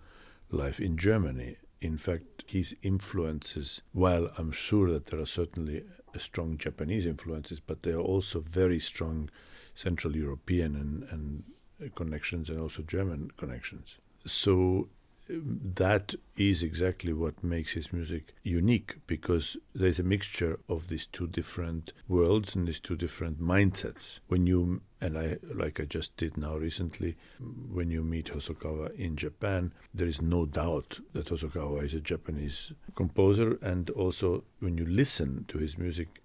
life 0.50 0.80
in 0.80 0.96
Germany. 0.98 1.56
In 1.80 1.96
fact, 1.96 2.44
his 2.46 2.76
influences, 2.82 3.82
while 3.92 4.30
I'm 4.36 4.52
sure 4.52 4.90
that 4.90 5.06
there 5.06 5.20
are 5.20 5.26
certainly 5.26 5.84
strong 6.18 6.58
Japanese 6.58 7.06
influences, 7.06 7.60
but 7.60 7.82
there 7.82 7.96
are 7.96 8.02
also 8.02 8.40
very 8.40 8.80
strong 8.80 9.30
Central 9.74 10.16
European 10.16 10.74
and, 10.76 11.04
and 11.10 11.94
connections 11.94 12.50
and 12.50 12.60
also 12.60 12.82
German 12.82 13.30
connections. 13.36 13.96
So 14.26 14.88
that 15.28 16.14
is 16.36 16.62
exactly 16.62 17.12
what 17.12 17.44
makes 17.44 17.72
his 17.72 17.92
music 17.92 18.34
unique 18.42 18.96
because 19.06 19.56
there's 19.74 19.98
a 19.98 20.02
mixture 20.04 20.58
of 20.68 20.88
these 20.88 21.06
two 21.06 21.26
different 21.26 21.92
worlds 22.08 22.54
and 22.54 22.66
these 22.66 22.80
two 22.80 22.96
different 22.96 23.40
mindsets. 23.40 24.20
When 24.28 24.46
you 24.46 24.80
and 25.00 25.18
I, 25.18 25.36
like 25.54 25.80
I 25.80 25.84
just 25.84 26.16
did 26.16 26.36
now 26.36 26.56
recently, 26.56 27.16
when 27.38 27.90
you 27.90 28.02
meet 28.02 28.32
Hosokawa 28.32 28.94
in 28.96 29.16
Japan, 29.16 29.72
there 29.94 30.08
is 30.08 30.22
no 30.22 30.46
doubt 30.46 31.00
that 31.12 31.26
Hosokawa 31.26 31.84
is 31.84 31.94
a 31.94 32.00
Japanese 32.00 32.72
composer, 32.94 33.58
and 33.62 33.90
also 33.90 34.44
when 34.60 34.78
you 34.78 34.86
listen 34.86 35.44
to 35.48 35.58
his 35.58 35.78
music, 35.78 36.22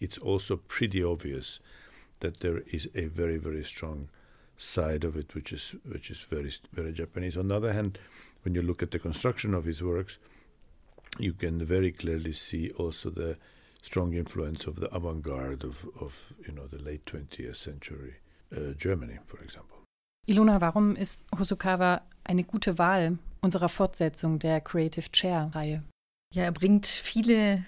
it's 0.00 0.18
also 0.18 0.56
pretty 0.56 1.02
obvious 1.02 1.58
that 2.20 2.40
there 2.40 2.62
is 2.72 2.88
a 2.94 3.06
very, 3.06 3.38
very 3.38 3.64
strong 3.64 4.08
side 4.58 5.04
of 5.04 5.16
it, 5.16 5.34
which 5.34 5.52
is 5.52 5.74
which 5.84 6.10
is 6.10 6.20
very 6.20 6.52
very 6.72 6.92
Japanese. 6.92 7.36
On 7.36 7.48
the 7.48 7.54
other 7.54 7.72
hand, 7.72 7.98
when 8.42 8.54
you 8.54 8.62
look 8.62 8.82
at 8.82 8.90
the 8.90 8.98
construction 8.98 9.54
of 9.54 9.64
his 9.64 9.82
works, 9.82 10.18
you 11.18 11.32
can 11.32 11.64
very 11.64 11.92
clearly 11.92 12.32
see 12.32 12.70
also 12.72 13.10
the 13.10 13.36
strong 13.82 14.12
influence 14.12 14.66
of 14.66 14.76
the 14.80 14.88
avant-garde 14.94 15.64
of, 15.64 15.86
of 16.00 16.32
you 16.46 16.52
know 16.52 16.66
the 16.66 16.78
late 16.78 17.04
20th 17.06 17.56
century 17.56 18.16
uh, 18.54 18.74
Germany, 18.76 19.18
for 19.26 19.40
example. 19.42 19.78
Ilona, 20.26 20.60
warum 20.60 20.94
ist 20.96 21.26
Hosokawa 21.38 22.02
eine 22.24 22.44
gute 22.44 22.76
Wahl 22.76 23.18
unserer 23.40 23.68
Fortsetzung 23.68 24.38
der 24.38 24.60
Creative 24.60 25.10
Chair-Reihe? 25.10 25.82
Ja, 26.34 26.42
er 26.42 26.52
bringt 26.52 26.86
viele 26.86 27.64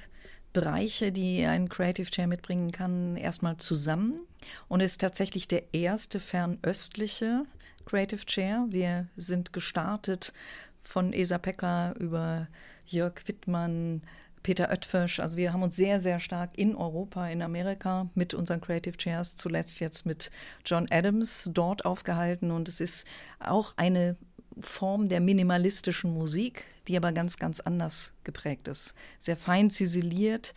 Bereiche, 0.52 1.12
die 1.12 1.47
ein 1.47 1.70
Creative 1.70 2.11
Chair 2.11 2.26
mitbringen 2.26 2.70
kann, 2.70 3.16
erstmal 3.16 3.56
zusammen 3.56 4.26
und 4.68 4.80
ist 4.80 5.00
tatsächlich 5.00 5.49
der 5.49 5.75
erste 5.75 6.20
fernöstliche 6.20 7.44
Creative 7.85 8.25
Chair. 8.25 8.66
Wir 8.68 9.09
sind 9.16 9.52
gestartet 9.52 10.32
von 10.80 11.12
Esa 11.12 11.38
Pecker 11.38 11.94
über 11.99 12.49
Jörg 12.87 13.14
Wittmann, 13.26 14.02
Peter 14.42 14.70
Oetfisch. 14.70 15.20
Also 15.20 15.37
wir 15.37 15.52
haben 15.52 15.62
uns 15.62 15.76
sehr, 15.76 16.00
sehr 16.00 16.18
stark 16.18 16.56
in 16.56 16.75
Europa, 16.75 17.28
in 17.28 17.42
Amerika 17.42 18.09
mit 18.14 18.35
unseren 18.35 18.61
Creative 18.61 18.97
Chairs, 18.97 19.37
zuletzt 19.37 19.80
jetzt 19.80 20.06
mit 20.06 20.30
John 20.64 20.87
Adams 20.90 21.50
dort 21.52 21.85
aufgehalten. 21.85 22.50
Und 22.50 22.68
es 22.68 22.80
ist 22.80 23.06
auch 23.38 23.75
eine 23.76 24.16
Form 24.59 25.09
der 25.09 25.20
minimalistischen 25.20 26.12
Musik, 26.12 26.64
die 26.88 26.97
aber 26.97 27.12
ganz, 27.12 27.38
ganz 27.38 27.61
anders 27.61 28.14
geprägt 28.25 28.68
ist. 28.68 28.94
Sehr 29.18 29.37
fein 29.37 29.70
ziseliert, 29.70 30.54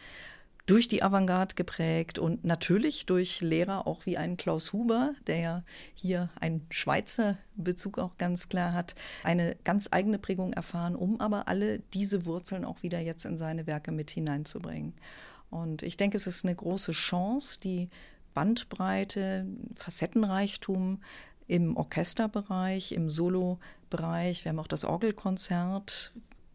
durch 0.66 0.88
die 0.88 1.04
Avantgarde 1.04 1.56
geprägt 1.56 2.20
und 2.20 2.46
natürlich 2.46 3.06
durch 3.06 3.42
Lehrer 3.42 3.86
auch 3.86 4.06
wie 4.06 4.18
einen 4.18 4.38
Klaus 4.38 4.72
Huber, 4.72 5.14
der 5.28 5.38
ja 5.40 5.64
hier 5.94 6.30
einen 6.40 6.66
Schweizer 6.70 7.38
Bezug 7.56 8.00
auch 8.00 8.18
ganz 8.18 8.48
klar 8.48 8.74
hat, 8.74 8.96
eine 9.24 9.58
ganz 9.66 9.90
eigene 9.92 10.20
Prägung 10.20 10.54
erfahren, 10.54 10.96
um 10.96 11.20
aber 11.20 11.48
alle 11.48 11.80
diese 11.94 12.26
Wurzeln 12.26 12.64
auch 12.64 12.82
wieder 12.82 13.00
jetzt 13.00 13.26
in 13.26 13.38
seine 13.38 13.68
Werke 13.68 13.92
mit 13.92 14.10
hineinzubringen. 14.10 14.94
Und 15.50 15.84
ich 15.84 15.98
denke, 15.98 16.18
es 16.18 16.28
ist 16.28 16.46
eine 16.46 16.56
große 16.56 16.94
Chance, 16.94 17.60
die 17.62 17.90
Bandbreite, 18.34 19.46
Facettenreichtum 19.76 21.00
im 21.48 21.78
Orchesterbereich, 21.78 22.94
im 22.94 23.10
Solobereich. 23.10 24.46
Wir 24.46 24.50
haben 24.50 24.60
auch 24.60 24.68
das 24.68 24.86
Orgelkonzert 24.86 26.14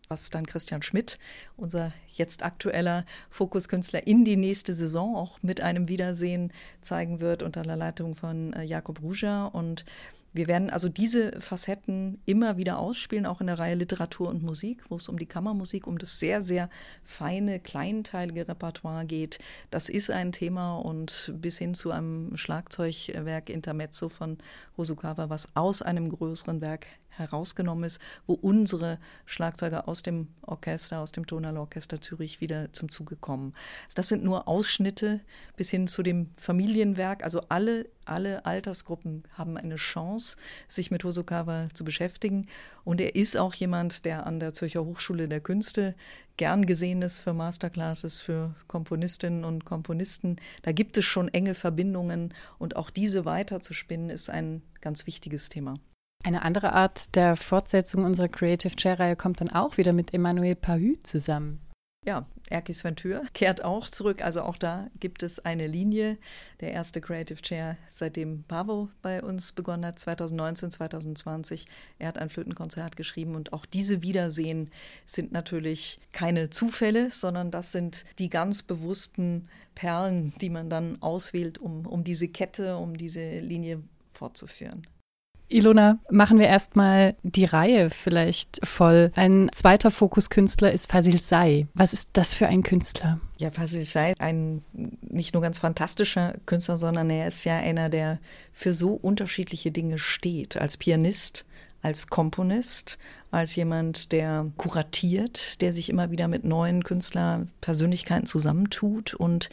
was 0.09 0.31
dann 0.31 0.47
Christian 0.47 0.83
Schmidt, 0.83 1.19
unser 1.57 1.93
jetzt 2.13 2.43
aktueller 2.43 3.05
Fokuskünstler, 3.31 4.07
in 4.07 4.25
die 4.25 4.37
nächste 4.37 4.75
Saison 4.75 5.17
auch 5.17 5.43
mit 5.43 5.61
einem 5.61 5.89
Wiedersehen 5.89 6.53
zeigen 6.81 7.21
wird 7.21 7.43
unter 7.43 7.63
der 7.63 7.77
Leitung 7.77 8.15
von 8.15 8.53
äh, 8.55 8.65
Jakob 8.65 9.03
Ruja. 9.03 9.47
Und 9.47 9.85
wir 10.33 10.47
werden 10.47 10.71
also 10.71 10.89
diese 10.89 11.41
Facetten 11.41 12.21
immer 12.27 12.57
wieder 12.57 12.79
ausspielen, 12.79 13.27
auch 13.27 13.41
in 13.41 13.47
der 13.47 13.59
Reihe 13.59 13.75
Literatur 13.75 14.29
und 14.29 14.43
Musik, 14.43 14.91
wo 14.91 14.97
es 14.97 15.09
um 15.09 15.19
die 15.19 15.27
Kammermusik, 15.27 15.87
um 15.87 15.99
das 15.99 16.19
sehr, 16.19 16.43
sehr 16.43 16.69
feine, 17.03 17.61
kleinteilige 17.61 18.47
Repertoire 18.47 19.07
geht. 19.07 19.39
Das 19.71 19.89
ist 19.89 20.11
ein 20.11 20.33
Thema 20.33 20.77
und 20.77 21.33
bis 21.37 21.59
hin 21.59 21.75
zu 21.75 21.91
einem 21.91 22.37
Schlagzeugwerk 22.37 23.49
Intermezzo 23.49 24.09
von 24.09 24.39
Hosokawa, 24.77 25.31
was 25.31 25.49
aus 25.55 25.83
einem 25.83 26.11
größeren 26.11 26.61
Werk 26.61 26.87
herausgenommen 27.19 27.85
ist, 27.85 28.01
wo 28.27 28.35
unsere 28.35 28.99
Schlagzeuger 29.27 29.89
aus 29.89 30.03
dem 30.03 30.29
Orchester, 30.43 31.01
aus 31.01 31.13
dem 31.13 31.27
Tonalorchester 31.27 32.01
Zürich 32.01 32.41
wieder 32.41 32.73
zum 32.73 32.91
Zuge 32.91 33.17
kommen. 33.17 33.55
Das 33.95 34.09
sind 34.09 34.25
nur 34.25 34.49
Ausschnitte 34.49 35.21
bis 35.57 35.71
hin 35.71 35.89
zu 35.89 36.03
dem 36.03 36.31
Familienwerk. 36.37 37.25
Also 37.25 37.43
alle, 37.49 37.89
alle 38.05 38.47
Altersgruppen 38.47 39.25
haben 39.33 39.57
eine 39.57 39.77
Chance, 39.77 40.37
sich 40.67 40.91
mit 40.91 41.05
Hosokawa 41.05 41.69
zu 41.73 41.85
beschäftigen. 41.85 42.47
Und 42.85 43.01
er 43.01 43.15
ist 43.15 43.37
auch 43.37 43.55
jemand, 43.55 44.05
der 44.05 44.27
an 44.27 44.41
der 44.41 44.55
Zürcher 44.55 44.85
Hochschule 44.85 45.29
der 45.29 45.41
Künste 45.41 45.95
gern 46.39 46.65
gesehen 46.65 47.03
ist 47.03 47.21
für 47.21 47.35
Masterclasses 47.35 48.21
für 48.21 48.55
Komponistinnen 48.67 49.45
und 49.45 49.67
Komponisten. 49.67 50.37
Da 50.63 50.73
gibt 50.73 50.97
es 50.97 51.05
schon 51.05 51.29
enge 51.29 51.55
Verbindungen 51.55 52.33
und 52.59 52.77
auch 52.77 52.89
diese 52.89 53.27
weiterzuspinnen 53.27 54.09
ist 54.09 54.31
ein 54.31 54.63
ganz 54.81 55.07
wichtiges 55.07 55.51
Thema. 55.51 55.79
Eine 56.25 56.43
andere 56.43 56.73
Art 56.73 57.15
der 57.15 57.37
Fortsetzung 57.37 58.05
unserer 58.05 58.29
Creative 58.29 58.75
Chair-Reihe 58.75 59.17
kommt 59.17 59.41
dann 59.41 59.51
auch 59.51 59.77
wieder 59.77 59.93
mit 59.93 60.13
Emmanuel 60.13 60.57
Pahü 60.57 60.99
zusammen. 61.03 61.61
Ja, 62.07 62.25
Erkis 62.49 62.85
Ventur 62.85 63.23
kehrt 63.35 63.65
auch 63.65 63.89
zurück. 63.89 64.23
Also 64.23 64.43
auch 64.43 64.57
da 64.57 64.89
gibt 64.99 65.23
es 65.23 65.41
eine 65.41 65.67
Linie. 65.67 66.17
Der 66.61 66.73
erste 66.73 67.01
Creative 67.01 67.43
Chair, 67.43 67.77
seitdem 67.89 68.45
Pavo 68.45 68.89
bei 69.03 69.23
uns 69.23 69.53
begonnen 69.53 69.85
hat, 69.85 69.99
2019, 69.99 70.71
2020. 70.71 71.67
Er 71.99 72.09
hat 72.09 72.19
ein 72.19 72.31
Flötenkonzert 72.31 72.97
geschrieben 72.97 73.35
und 73.35 73.53
auch 73.53 73.67
diese 73.67 74.01
Wiedersehen 74.03 74.71
sind 75.05 75.33
natürlich 75.33 76.01
keine 76.13 76.51
Zufälle, 76.51 77.11
sondern 77.11 77.51
das 77.51 77.73
sind 77.73 78.05
die 78.19 78.31
ganz 78.31 78.63
bewussten 78.63 79.49
Perlen, 79.75 80.33
die 80.41 80.51
man 80.51 80.71
dann 80.71 81.03
auswählt, 81.03 81.59
um, 81.59 81.85
um 81.85 82.05
diese 82.05 82.29
Kette, 82.29 82.77
um 82.77 82.97
diese 82.97 83.39
Linie 83.39 83.83
fortzuführen. 84.07 84.87
Ilona, 85.49 85.99
machen 86.11 86.39
wir 86.39 86.47
erstmal 86.47 87.17
die 87.23 87.47
Reihe 87.47 87.89
vielleicht 87.91 88.61
voll. 88.65 89.11
Ein 89.15 89.49
zweiter 89.53 89.91
Fokuskünstler 89.91 90.73
ist 90.73 90.91
Fasil 90.91 91.19
Say. 91.19 91.67
Was 91.75 91.93
ist 91.93 92.11
das 92.13 92.35
für 92.35 92.47
ein 92.47 92.63
Künstler? 92.63 93.19
Ja, 93.39 93.51
Fasil 93.51 93.83
Say, 93.83 94.15
ein 94.19 94.63
nicht 95.01 95.33
nur 95.33 95.43
ganz 95.43 95.59
fantastischer 95.59 96.35
Künstler, 96.45 96.77
sondern 96.77 97.09
er 97.09 97.29
ist 97.29 97.45
ja 97.45 97.57
einer, 97.57 97.89
der 97.89 98.19
für 98.53 98.75
so 98.75 98.93
unterschiedliche 98.93 99.71
Dinge 99.71 99.99
steht. 99.99 100.59
Als 100.59 100.77
Pianist, 100.77 101.47
als 101.81 102.09
Komponist, 102.09 102.99
als 103.31 103.55
jemand, 103.57 104.13
der 104.13 104.51
kuratiert, 104.57 105.61
der 105.61 105.73
sich 105.73 105.89
immer 105.89 106.11
wieder 106.11 106.29
mit 106.29 106.45
neuen 106.45 106.83
Künstlerpersönlichkeiten 106.83 108.27
zusammentut 108.27 109.15
und 109.15 109.49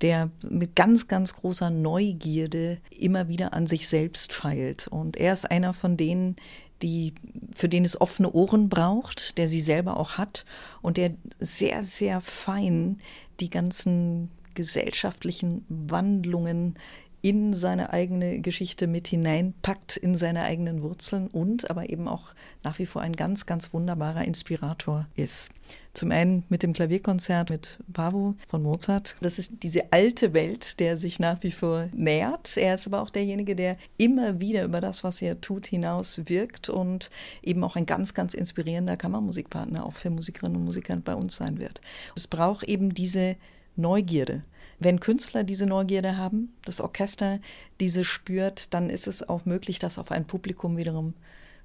der 0.00 0.30
mit 0.48 0.76
ganz, 0.76 1.08
ganz 1.08 1.34
großer 1.34 1.70
Neugierde 1.70 2.78
immer 2.90 3.28
wieder 3.28 3.52
an 3.52 3.66
sich 3.66 3.88
selbst 3.88 4.32
feilt. 4.32 4.88
Und 4.88 5.16
er 5.16 5.32
ist 5.32 5.50
einer 5.50 5.72
von 5.72 5.96
denen, 5.96 6.36
die, 6.82 7.14
für 7.52 7.68
den 7.68 7.84
es 7.84 8.00
offene 8.00 8.32
Ohren 8.32 8.68
braucht, 8.68 9.36
der 9.36 9.48
sie 9.48 9.60
selber 9.60 9.98
auch 9.98 10.16
hat 10.16 10.46
und 10.80 10.96
der 10.96 11.12
sehr, 11.38 11.84
sehr 11.84 12.20
fein 12.20 13.00
die 13.40 13.50
ganzen 13.50 14.30
gesellschaftlichen 14.54 15.64
Wandlungen 15.68 16.76
in 17.22 17.52
seine 17.52 17.92
eigene 17.92 18.40
Geschichte 18.40 18.86
mit 18.86 19.08
hineinpackt, 19.08 19.96
in 19.96 20.14
seine 20.14 20.42
eigenen 20.42 20.82
Wurzeln 20.82 21.28
und 21.28 21.70
aber 21.70 21.90
eben 21.90 22.08
auch 22.08 22.34
nach 22.62 22.78
wie 22.78 22.86
vor 22.86 23.02
ein 23.02 23.14
ganz, 23.14 23.46
ganz 23.46 23.72
wunderbarer 23.72 24.24
Inspirator 24.24 25.06
ist. 25.16 25.52
Zum 25.92 26.12
einen 26.12 26.44
mit 26.48 26.62
dem 26.62 26.72
Klavierkonzert 26.72 27.50
mit 27.50 27.78
Pavo 27.92 28.36
von 28.46 28.62
Mozart. 28.62 29.16
Das 29.20 29.38
ist 29.38 29.54
diese 29.62 29.92
alte 29.92 30.32
Welt, 30.34 30.78
der 30.78 30.96
sich 30.96 31.18
nach 31.18 31.42
wie 31.42 31.50
vor 31.50 31.88
nähert. 31.92 32.56
Er 32.56 32.74
ist 32.74 32.86
aber 32.86 33.02
auch 33.02 33.10
derjenige, 33.10 33.56
der 33.56 33.76
immer 33.96 34.40
wieder 34.40 34.62
über 34.64 34.80
das, 34.80 35.02
was 35.02 35.20
er 35.20 35.40
tut, 35.40 35.66
hinaus 35.66 36.22
wirkt 36.26 36.68
und 36.68 37.10
eben 37.42 37.64
auch 37.64 37.74
ein 37.74 37.86
ganz, 37.86 38.14
ganz 38.14 38.34
inspirierender 38.34 38.96
Kammermusikpartner 38.96 39.84
auch 39.84 39.94
für 39.94 40.10
Musikerinnen 40.10 40.58
und 40.58 40.64
Musiker 40.64 40.96
bei 40.96 41.14
uns 41.14 41.36
sein 41.36 41.60
wird. 41.60 41.80
Es 42.14 42.28
braucht 42.28 42.64
eben 42.64 42.94
diese 42.94 43.36
Neugierde, 43.76 44.44
wenn 44.80 44.98
Künstler 44.98 45.44
diese 45.44 45.66
Neugierde 45.66 46.16
haben, 46.16 46.54
das 46.64 46.80
Orchester 46.80 47.38
diese 47.78 48.02
spürt, 48.02 48.74
dann 48.74 48.90
ist 48.90 49.06
es 49.06 49.28
auch 49.28 49.44
möglich, 49.44 49.78
das 49.78 49.98
auf 49.98 50.10
ein 50.10 50.26
Publikum 50.26 50.76
wiederum 50.76 51.14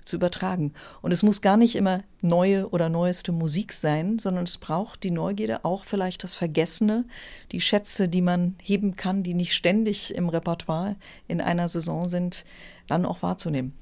zu 0.03 0.17
übertragen. 0.17 0.73
Und 1.01 1.11
es 1.11 1.23
muss 1.23 1.41
gar 1.41 1.57
nicht 1.57 1.75
immer 1.75 2.03
neue 2.21 2.69
oder 2.69 2.89
neueste 2.89 3.31
Musik 3.31 3.73
sein, 3.73 4.19
sondern 4.19 4.43
es 4.43 4.57
braucht 4.57 5.03
die 5.03 5.11
Neugierde, 5.11 5.65
auch 5.65 5.83
vielleicht 5.83 6.23
das 6.23 6.35
Vergessene, 6.35 7.05
die 7.51 7.61
Schätze, 7.61 8.07
die 8.07 8.21
man 8.21 8.55
heben 8.61 8.95
kann, 8.95 9.23
die 9.23 9.33
nicht 9.33 9.53
ständig 9.53 10.13
im 10.13 10.29
Repertoire 10.29 10.95
in 11.27 11.41
einer 11.41 11.67
Saison 11.67 12.07
sind, 12.07 12.45
dann 12.87 13.05
auch 13.05 13.23
wahrzunehmen. 13.23 13.73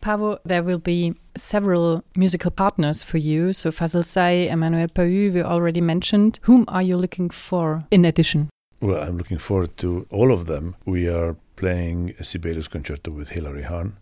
Pavo, 0.00 0.38
there 0.46 0.64
will 0.64 0.78
be 0.78 1.14
several 1.36 2.02
musical 2.16 2.50
partners 2.50 3.04
for 3.04 3.18
you. 3.18 3.52
So 3.52 3.70
Fazil 3.70 4.02
Say, 4.02 4.48
Emmanuel 4.48 4.88
Pahü, 4.88 5.34
we 5.34 5.44
already 5.44 5.82
mentioned. 5.82 6.40
Whom 6.44 6.66
are 6.68 6.82
you 6.82 6.96
looking 6.96 7.30
for 7.30 7.84
in 7.90 8.06
addition? 8.06 8.48
Well, 8.82 9.02
I'm 9.02 9.18
looking 9.18 9.36
forward 9.36 9.76
to 9.78 10.06
all 10.08 10.32
of 10.32 10.46
them. 10.46 10.74
We 10.86 11.06
are 11.06 11.36
playing 11.56 12.14
a 12.18 12.24
Sibelius 12.24 12.66
concerto 12.66 13.10
with 13.10 13.30
Hilary 13.30 13.64
Hahn. 13.64 13.98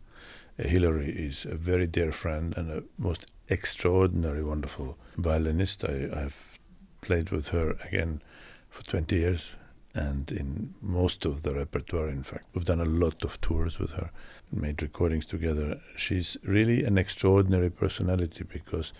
Uh, 0.56 0.68
Hilary 0.68 1.10
is 1.10 1.44
a 1.44 1.56
very 1.56 1.88
dear 1.88 2.12
friend 2.12 2.54
and 2.56 2.70
a 2.70 2.84
most 2.96 3.26
extraordinary, 3.48 4.40
wonderful 4.44 4.96
violinist. 5.16 5.84
I, 5.84 6.20
have 6.20 6.60
played 7.00 7.30
with 7.30 7.48
her 7.48 7.72
again 7.84 8.22
for 8.70 8.84
20 8.84 9.16
years 9.16 9.56
and 9.94 10.30
in 10.30 10.74
most 10.80 11.24
of 11.24 11.42
the 11.42 11.54
repertoire, 11.54 12.08
in 12.08 12.22
fact. 12.22 12.44
We've 12.54 12.64
done 12.64 12.80
a 12.80 12.84
lot 12.84 13.24
of 13.24 13.40
tours 13.40 13.80
with 13.80 13.90
her, 13.92 14.12
made 14.52 14.80
recordings 14.80 15.26
together. 15.26 15.80
She's 15.96 16.36
really 16.44 16.84
an 16.84 16.98
extraordinary 16.98 17.70
personality 17.70 18.44
because 18.44 18.92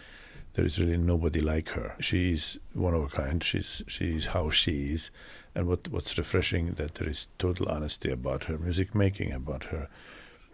there 0.55 0.65
is 0.65 0.81
really 0.81 0.97
nobody 0.97 1.41
like 1.41 1.69
her. 1.69 1.95
She 2.01 2.33
is 2.33 2.59
one 2.73 2.95
of 2.95 3.05
a 3.05 3.09
kind. 3.09 3.45
She's 3.45 3.83
she 3.87 4.17
is 4.17 4.27
how 4.27 4.51
she 4.51 4.93
is, 4.93 5.13
and 5.59 5.67
what 5.67 5.89
what's 5.89 6.17
refreshing 6.17 6.75
that 6.75 6.95
there 6.95 7.09
is 7.09 7.27
total 7.37 7.69
honesty 7.69 8.11
about 8.13 8.45
her 8.45 8.57
music 8.59 8.95
making, 8.95 9.33
about 9.33 9.65
her 9.65 9.89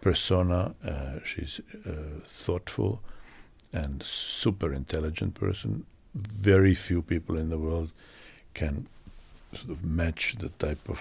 persona. 0.01 0.73
Uh, 0.83 1.19
she's 1.23 1.61
a 1.85 2.21
thoughtful 2.25 3.01
and 3.71 4.01
super 4.01 4.73
intelligent 4.73 5.35
person. 5.35 5.85
Very 6.15 6.73
few 6.73 7.03
people 7.03 7.37
in 7.37 7.49
the 7.49 7.59
world 7.59 7.91
can 8.55 8.87
sort 9.53 9.69
of 9.69 9.83
match 9.83 10.37
the 10.39 10.49
type 10.65 10.89
of 10.89 10.99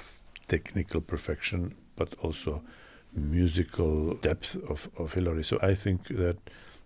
technical 0.48 1.00
perfection, 1.00 1.74
but 1.96 2.14
also 2.20 2.60
musical 3.14 4.14
depth 4.16 4.56
of, 4.68 4.90
of 4.98 5.14
Hillary. 5.14 5.44
So 5.44 5.58
I 5.62 5.74
think 5.74 6.08
that 6.08 6.36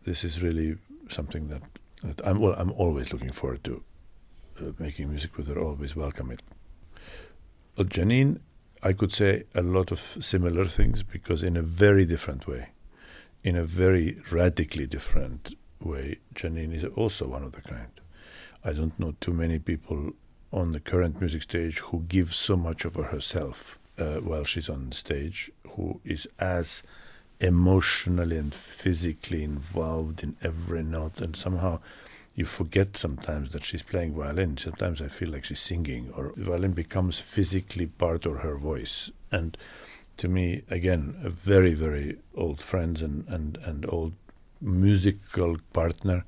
this 0.05 0.23
is 0.23 0.41
really 0.41 0.77
something 1.09 1.49
that, 1.49 1.63
that 2.05 2.25
I'm 2.25 2.39
well, 2.41 2.55
I'm 2.57 2.71
always 2.73 3.13
looking 3.13 3.33
forward 3.33 3.65
to 3.65 3.83
uh, 4.61 4.73
making 4.79 5.09
music 5.09 5.37
with 5.37 5.49
her. 5.49 5.59
Always 5.59 5.97
welcome 5.97 6.31
it. 6.31 6.43
Janine, 7.87 8.41
I 8.83 8.93
could 8.93 9.13
say 9.13 9.45
a 9.55 9.63
lot 9.63 9.93
of 9.93 10.19
similar 10.21 10.67
things 10.67 11.03
because 11.03 11.43
in 11.43 11.57
a 11.57 11.63
very 11.63 12.05
different 12.05 12.47
way, 12.47 12.71
in 13.43 13.57
a 13.57 13.65
very 13.65 14.21
radically 14.31 14.87
different 14.87 15.55
way, 15.81 16.19
Janine 16.35 16.75
is 16.75 16.85
also 16.85 17.27
one 17.27 17.45
of 17.45 17.53
the 17.53 17.63
kind. 17.63 17.91
I 18.65 18.73
don't 18.73 18.99
know 18.99 19.15
too 19.21 19.33
many 19.33 19.59
people 19.59 20.13
on 20.53 20.73
the 20.73 20.81
current 20.81 21.21
music 21.21 21.43
stage 21.43 21.79
who 21.79 22.05
give 22.09 22.35
so 22.35 22.57
much 22.57 22.85
of 22.85 22.95
herself 22.95 23.79
uh, 23.99 24.17
while 24.17 24.45
she's 24.45 24.69
on 24.69 24.93
stage, 24.93 25.51
who 25.71 26.01
is 26.05 26.27
as 26.39 26.83
emotionally 27.41 28.37
and 28.37 28.53
physically 28.53 29.45
involved 29.45 30.23
in 30.23 30.37
every 30.43 30.83
note, 30.83 31.21
and 31.21 31.37
somehow 31.37 31.79
you 32.39 32.45
forget 32.45 32.97
sometimes 32.97 33.51
that 33.51 33.65
she's 33.65 33.83
playing 33.83 34.15
violin. 34.15 34.57
Sometimes 34.57 35.03
I 35.03 35.09
feel 35.09 35.29
like 35.29 35.45
she's 35.45 35.59
singing, 35.59 36.13
or 36.17 36.33
violin 36.37 36.71
becomes 36.71 37.19
physically 37.19 37.87
part 37.87 38.27
of 38.27 38.39
her 38.43 38.57
voice. 38.57 39.11
And 39.33 39.59
to 40.19 40.29
me, 40.29 40.63
again, 40.71 41.17
a 41.25 41.31
very, 41.31 41.75
very 41.75 42.19
old 42.37 42.61
friend 42.63 43.03
and, 43.03 43.27
and, 43.27 43.59
and 43.65 43.85
old 43.89 44.13
musical 44.61 45.57
partner 45.73 46.25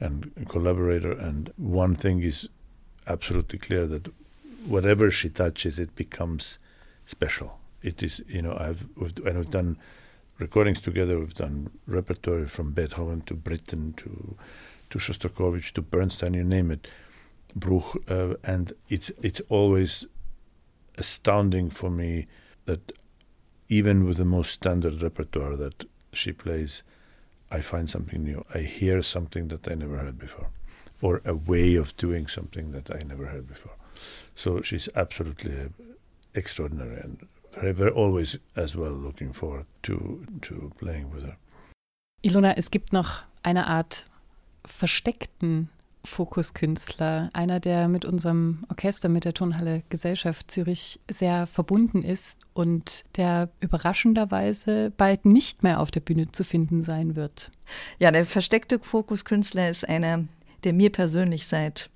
and 0.00 0.32
collaborator. 0.50 1.12
And 1.12 1.50
one 1.56 1.94
thing 1.94 2.22
is 2.22 2.46
absolutely 3.06 3.58
clear 3.58 3.86
that 3.86 4.08
whatever 4.66 5.10
she 5.10 5.30
touches, 5.30 5.78
it 5.78 5.96
becomes 5.96 6.58
special. 7.06 7.58
It 7.82 8.02
is, 8.02 8.22
you 8.28 8.42
know, 8.42 8.54
I've 8.60 8.86
we've, 8.96 9.16
and 9.24 9.38
we've 9.38 9.48
done 9.48 9.78
recordings 10.38 10.82
together. 10.82 11.18
We've 11.18 11.32
done 11.32 11.70
repertoire 11.86 12.48
from 12.48 12.72
Beethoven 12.72 13.22
to 13.22 13.34
Britten 13.34 13.94
to 13.94 14.36
to 14.94 14.98
Shostakovich 15.00 15.72
to 15.72 15.82
Bernstein, 15.82 16.34
you 16.34 16.44
name 16.44 16.70
it, 16.70 16.86
Bruch, 17.56 17.96
uh, 18.08 18.34
and 18.44 18.72
it's 18.88 19.10
it's 19.22 19.40
always 19.48 20.06
astounding 20.96 21.68
for 21.68 21.90
me 21.90 22.26
that 22.66 22.92
even 23.68 24.04
with 24.04 24.18
the 24.18 24.24
most 24.24 24.52
standard 24.52 25.02
repertoire 25.02 25.56
that 25.56 25.84
she 26.12 26.32
plays, 26.32 26.84
I 27.50 27.60
find 27.60 27.90
something 27.90 28.22
new. 28.22 28.44
I 28.54 28.60
hear 28.60 29.02
something 29.02 29.48
that 29.48 29.66
I 29.68 29.74
never 29.74 29.98
heard 29.98 30.16
before, 30.16 30.50
or 31.02 31.20
a 31.24 31.34
way 31.34 31.74
of 31.74 31.96
doing 31.96 32.28
something 32.28 32.70
that 32.70 32.88
I 32.88 33.02
never 33.02 33.26
heard 33.26 33.48
before. 33.48 33.76
So 34.36 34.62
she's 34.62 34.88
absolutely 34.94 35.72
extraordinary 36.34 37.00
and 37.00 37.26
very, 37.52 37.72
very 37.72 37.90
always 37.90 38.38
as 38.54 38.76
well 38.76 38.92
looking 38.92 39.32
forward 39.32 39.66
to, 39.82 40.24
to 40.42 40.72
playing 40.78 41.10
with 41.10 41.24
her. 41.24 41.36
Ilona, 42.22 42.54
es 42.56 42.70
gibt 42.70 42.92
noch 42.92 43.24
eine 43.42 43.66
Art 43.66 44.06
versteckten 44.64 45.68
Fokuskünstler, 46.04 47.30
einer, 47.32 47.60
der 47.60 47.88
mit 47.88 48.04
unserem 48.04 48.64
Orchester, 48.68 49.08
mit 49.08 49.24
der 49.24 49.34
Tonhalle 49.34 49.82
Gesellschaft 49.88 50.50
Zürich 50.50 51.00
sehr 51.10 51.46
verbunden 51.46 52.02
ist 52.02 52.42
und 52.52 53.04
der 53.16 53.48
überraschenderweise 53.60 54.92
bald 54.96 55.24
nicht 55.24 55.62
mehr 55.62 55.80
auf 55.80 55.90
der 55.90 56.00
Bühne 56.00 56.30
zu 56.30 56.44
finden 56.44 56.82
sein 56.82 57.16
wird. 57.16 57.50
Ja, 57.98 58.10
der 58.10 58.26
versteckte 58.26 58.78
Fokuskünstler 58.80 59.68
ist 59.68 59.88
einer, 59.88 60.24
der 60.64 60.74
mir 60.74 60.92
persönlich 60.92 61.46
seit 61.46 61.90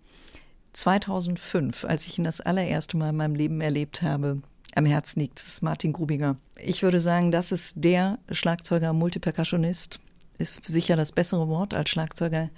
2005, 0.72 1.84
als 1.84 2.06
ich 2.06 2.18
ihn 2.18 2.24
das 2.24 2.40
allererste 2.40 2.96
Mal 2.96 3.10
in 3.10 3.16
meinem 3.16 3.34
Leben 3.34 3.60
erlebt 3.60 4.02
habe, 4.02 4.42
am 4.74 4.86
Herzen 4.86 5.20
liegt. 5.20 5.40
Das 5.40 5.48
ist 5.48 5.62
Martin 5.62 5.92
Grubinger. 5.92 6.36
Ich 6.62 6.82
würde 6.82 7.00
sagen, 7.00 7.30
das 7.30 7.52
ist 7.52 7.84
der 7.84 8.18
Schlagzeuger, 8.30 8.92
Multipercussionist, 8.92 10.00
ist 10.38 10.64
sicher 10.64 10.96
das 10.96 11.12
bessere 11.12 11.48
Wort 11.48 11.74
als 11.74 11.90
Schlagzeuger, 11.90 12.50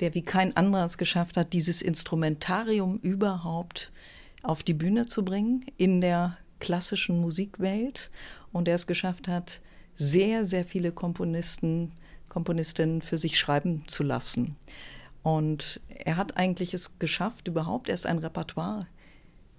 der 0.00 0.14
wie 0.14 0.22
kein 0.22 0.56
anderer 0.56 0.84
es 0.84 0.98
geschafft 0.98 1.36
hat, 1.36 1.52
dieses 1.52 1.82
Instrumentarium 1.82 2.98
überhaupt 2.98 3.90
auf 4.42 4.62
die 4.62 4.74
Bühne 4.74 5.06
zu 5.06 5.24
bringen 5.24 5.64
in 5.76 6.00
der 6.00 6.36
klassischen 6.60 7.20
Musikwelt 7.20 8.10
und 8.52 8.66
der 8.66 8.74
es 8.74 8.86
geschafft 8.86 9.28
hat, 9.28 9.60
sehr, 9.94 10.44
sehr 10.44 10.64
viele 10.64 10.92
Komponisten, 10.92 11.92
Komponistinnen 12.28 13.00
für 13.00 13.18
sich 13.18 13.38
schreiben 13.38 13.84
zu 13.86 14.02
lassen. 14.02 14.56
Und 15.22 15.80
er 15.88 16.16
hat 16.16 16.36
eigentlich 16.36 16.74
es 16.74 16.98
geschafft, 16.98 17.48
überhaupt 17.48 17.88
erst 17.88 18.06
ein 18.06 18.18
Repertoire 18.18 18.86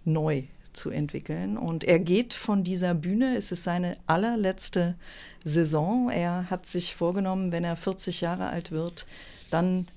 neu 0.05 0.43
zu 0.73 0.91
entwickeln. 0.91 1.57
Und 1.57 1.83
er 1.83 1.99
geht 1.99 2.33
von 2.33 2.63
dieser 2.63 2.93
Bühne, 2.93 3.35
es 3.35 3.51
ist 3.51 3.63
seine 3.63 3.97
allerletzte 4.05 4.95
Saison. 5.43 6.09
Er 6.09 6.49
hat 6.49 6.65
sich 6.65 6.95
vorgenommen, 6.95 7.51
wenn 7.51 7.63
er 7.63 7.75
40 7.75 8.21
Jahre 8.21 8.47
alt 8.47 8.71
wird, 8.71 9.05
dann 9.49 9.87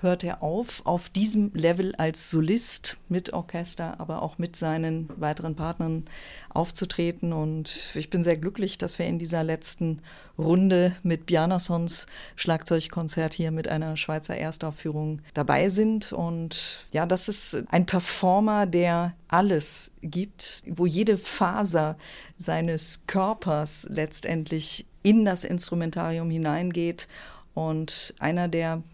hört 0.00 0.22
er 0.22 0.42
auf, 0.42 0.86
auf 0.86 1.08
diesem 1.08 1.52
Level 1.54 1.94
als 1.96 2.30
Solist 2.30 2.98
mit 3.08 3.32
Orchester, 3.32 3.98
aber 3.98 4.22
auch 4.22 4.38
mit 4.38 4.54
seinen 4.54 5.08
weiteren 5.16 5.56
Partnern 5.56 6.04
aufzutreten. 6.50 7.32
Und 7.32 7.92
ich 7.94 8.08
bin 8.08 8.22
sehr 8.22 8.36
glücklich, 8.36 8.78
dass 8.78 8.98
wir 8.98 9.06
in 9.06 9.18
dieser 9.18 9.42
letzten 9.42 10.00
Runde 10.38 10.94
mit 11.02 11.26
Bjarnasons 11.26 12.06
Schlagzeugkonzert 12.36 13.34
hier 13.34 13.50
mit 13.50 13.66
einer 13.66 13.96
Schweizer 13.96 14.36
Erstaufführung 14.36 15.20
dabei 15.34 15.68
sind. 15.68 16.12
Und 16.12 16.86
ja, 16.92 17.04
das 17.04 17.28
ist 17.28 17.64
ein 17.68 17.86
Performer, 17.86 18.66
der 18.66 19.14
alles 19.26 19.90
gibt, 20.02 20.62
wo 20.68 20.86
jede 20.86 21.18
Faser 21.18 21.96
seines 22.36 23.02
Körpers 23.08 23.88
letztendlich 23.90 24.86
in 25.02 25.24
das 25.24 25.42
Instrumentarium 25.42 26.30
hineingeht. 26.30 27.08
Und 27.54 28.14
einer, 28.20 28.46
der 28.46 28.84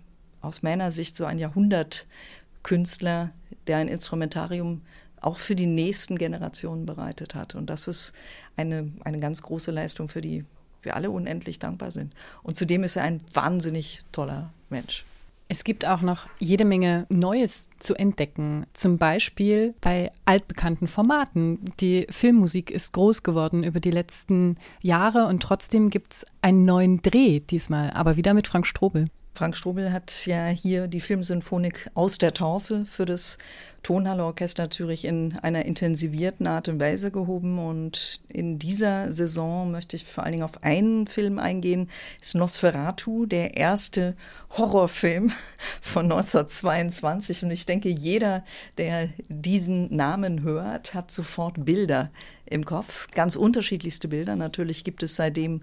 aus 0.44 0.62
meiner 0.62 0.90
Sicht 0.90 1.16
so 1.16 1.24
ein 1.24 1.38
Jahrhundertkünstler, 1.38 3.30
der 3.66 3.76
ein 3.78 3.88
Instrumentarium 3.88 4.83
auch 5.20 5.38
für 5.38 5.54
die 5.54 5.66
nächsten 5.66 6.18
Generationen 6.18 6.87
bereitet 6.87 7.35
hat. 7.35 7.54
Und 7.54 7.70
das 7.70 7.88
ist 7.88 8.12
eine, 8.57 8.92
eine 9.04 9.18
ganz 9.20 9.42
große 9.42 9.70
Leistung, 9.70 10.09
für 10.09 10.20
die 10.20 10.44
wir 10.83 10.96
alle 10.96 11.11
unendlich 11.11 11.59
dankbar 11.59 11.90
sind. 11.90 12.12
Und 12.42 12.59
zudem 12.59 12.85
ist 12.85 12.96
er 12.96 13.04
ein 13.04 13.22
wahnsinnig 13.33 14.00
toller 14.12 14.52
Mensch. 14.68 15.04
Es 15.48 15.64
gibt 15.64 15.87
auch 15.87 16.00
noch 16.00 16.26
jede 16.38 16.64
Menge 16.64 17.07
Neues 17.11 17.68
zu 17.78 17.94
entdecken. 17.94 18.66
Zum 18.72 18.98
Beispiel 18.98 19.74
bei 19.80 20.11
altbekannten 20.24 20.88
Formaten. 20.88 21.59
Die 21.80 22.07
Filmmusik 22.11 22.70
ist 22.70 22.92
groß 22.92 23.22
geworden 23.22 23.62
über 23.62 23.78
die 23.78 23.90
letzten 23.90 24.57
Jahre 24.80 25.26
und 25.26 25.42
trotzdem 25.42 25.90
gibt 25.90 26.14
es 26.14 26.24
einen 26.40 26.62
neuen 26.62 27.02
Dreh 27.02 27.40
diesmal, 27.40 27.90
aber 27.90 28.16
wieder 28.16 28.33
mit 28.35 28.48
Frank 28.48 28.66
Strobel. 28.66 29.09
Frank 29.36 29.56
Strobel 29.56 29.92
hat 29.92 30.26
ja 30.26 30.46
hier 30.46 30.86
die 30.86 31.00
Filmsymphonik 31.00 31.90
aus 31.94 32.18
der 32.18 32.34
Taufe 32.34 32.84
für 32.84 33.04
das 33.04 33.36
Tonhalle 33.82 34.24
Orchester 34.24 34.70
Zürich 34.70 35.04
in 35.04 35.36
einer 35.42 35.64
intensivierten 35.64 36.46
Art 36.46 36.68
und 36.68 36.80
Weise 36.80 37.10
gehoben. 37.10 37.58
Und 37.58 38.20
in 38.28 38.60
dieser 38.60 39.10
Saison 39.10 39.72
möchte 39.72 39.96
ich 39.96 40.04
vor 40.04 40.22
allen 40.22 40.34
Dingen 40.34 40.44
auf 40.44 40.62
einen 40.62 41.08
Film 41.08 41.40
eingehen. 41.40 41.90
ist 42.22 42.36
Nosferatu, 42.36 43.26
der 43.26 43.56
erste 43.56 44.14
Horrorfilm 44.56 45.32
von 45.80 46.04
1922. 46.04 47.42
Und 47.42 47.50
ich 47.50 47.66
denke, 47.66 47.88
jeder, 47.88 48.44
der 48.78 49.08
diesen 49.28 49.94
Namen 49.94 50.42
hört, 50.42 50.94
hat 50.94 51.10
sofort 51.10 51.64
Bilder 51.64 52.10
im 52.46 52.64
Kopf. 52.64 53.08
Ganz 53.10 53.36
unterschiedlichste 53.36 54.08
Bilder. 54.08 54.36
Natürlich 54.36 54.84
gibt 54.84 55.02
es 55.02 55.16
seitdem 55.16 55.62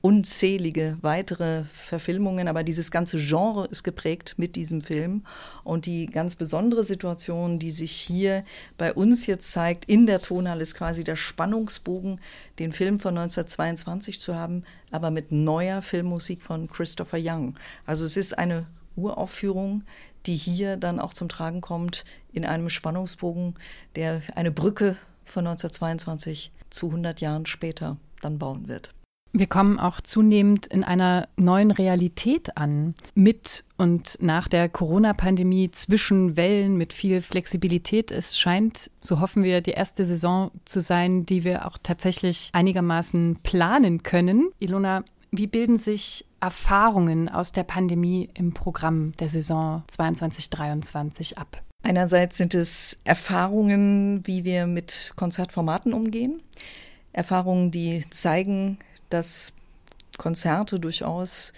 unzählige 0.00 0.96
weitere 1.02 1.64
Verfilmungen, 1.64 2.48
aber 2.48 2.62
dieses 2.62 2.90
ganze 2.90 3.18
Genre 3.18 3.66
ist 3.66 3.82
geprägt 3.82 4.34
mit 4.36 4.56
diesem 4.56 4.80
Film. 4.80 5.24
Und 5.64 5.86
die 5.86 6.06
ganz 6.06 6.34
besondere 6.34 6.84
Situation, 6.84 7.58
die 7.58 7.70
sich 7.70 7.92
hier 7.92 8.44
bei 8.76 8.92
uns 8.92 9.26
jetzt 9.26 9.50
zeigt, 9.50 9.84
in 9.86 10.06
der 10.06 10.20
Tonhalle, 10.20 10.62
ist 10.62 10.74
quasi 10.74 11.04
der 11.04 11.16
Spannungsbogen, 11.16 12.20
den 12.58 12.72
Film 12.72 13.00
von 13.00 13.18
1922 13.18 14.20
zu 14.20 14.34
haben, 14.34 14.64
aber 14.90 15.10
mit 15.10 15.32
neuer 15.32 15.82
Filmmusik 15.82 16.42
von 16.42 16.68
Christopher 16.68 17.18
Young. 17.20 17.56
Also 17.84 18.04
es 18.04 18.16
ist 18.16 18.38
eine 18.38 18.66
Uraufführung, 18.96 19.84
die 20.26 20.36
hier 20.36 20.76
dann 20.76 21.00
auch 21.00 21.14
zum 21.14 21.28
Tragen 21.28 21.60
kommt 21.60 22.04
in 22.32 22.44
einem 22.44 22.70
Spannungsbogen, 22.70 23.54
der 23.96 24.22
eine 24.34 24.50
Brücke 24.50 24.96
von 25.24 25.46
1922 25.46 26.52
zu 26.70 26.86
100 26.86 27.20
Jahren 27.20 27.46
später 27.46 27.96
dann 28.20 28.38
bauen 28.38 28.68
wird. 28.68 28.92
Wir 29.32 29.46
kommen 29.46 29.78
auch 29.78 30.00
zunehmend 30.00 30.66
in 30.66 30.84
einer 30.84 31.28
neuen 31.36 31.70
Realität 31.70 32.56
an, 32.56 32.94
mit 33.14 33.64
und 33.76 34.16
nach 34.20 34.48
der 34.48 34.68
Corona-Pandemie 34.68 35.70
zwischen 35.70 36.36
Wellen 36.36 36.76
mit 36.76 36.92
viel 36.92 37.20
Flexibilität. 37.20 38.10
Es 38.10 38.38
scheint, 38.38 38.90
so 39.00 39.20
hoffen 39.20 39.42
wir, 39.42 39.60
die 39.60 39.72
erste 39.72 40.04
Saison 40.04 40.50
zu 40.64 40.80
sein, 40.80 41.26
die 41.26 41.44
wir 41.44 41.66
auch 41.66 41.76
tatsächlich 41.82 42.50
einigermaßen 42.52 43.38
planen 43.42 44.02
können. 44.02 44.50
Ilona, 44.60 45.04
wie 45.30 45.46
bilden 45.46 45.76
sich 45.76 46.24
Erfahrungen 46.40 47.28
aus 47.28 47.52
der 47.52 47.64
Pandemie 47.64 48.30
im 48.34 48.54
Programm 48.54 49.12
der 49.18 49.28
Saison 49.28 49.82
22-23 49.90 51.36
ab? 51.36 51.62
Einerseits 51.82 52.38
sind 52.38 52.54
es 52.54 52.98
Erfahrungen, 53.04 54.26
wie 54.26 54.44
wir 54.44 54.66
mit 54.66 55.12
Konzertformaten 55.16 55.92
umgehen. 55.92 56.42
Erfahrungen, 57.12 57.70
die 57.70 58.04
zeigen, 58.10 58.78
dass 59.08 59.52
Konzerte 60.16 60.80
durchaus 60.80 61.52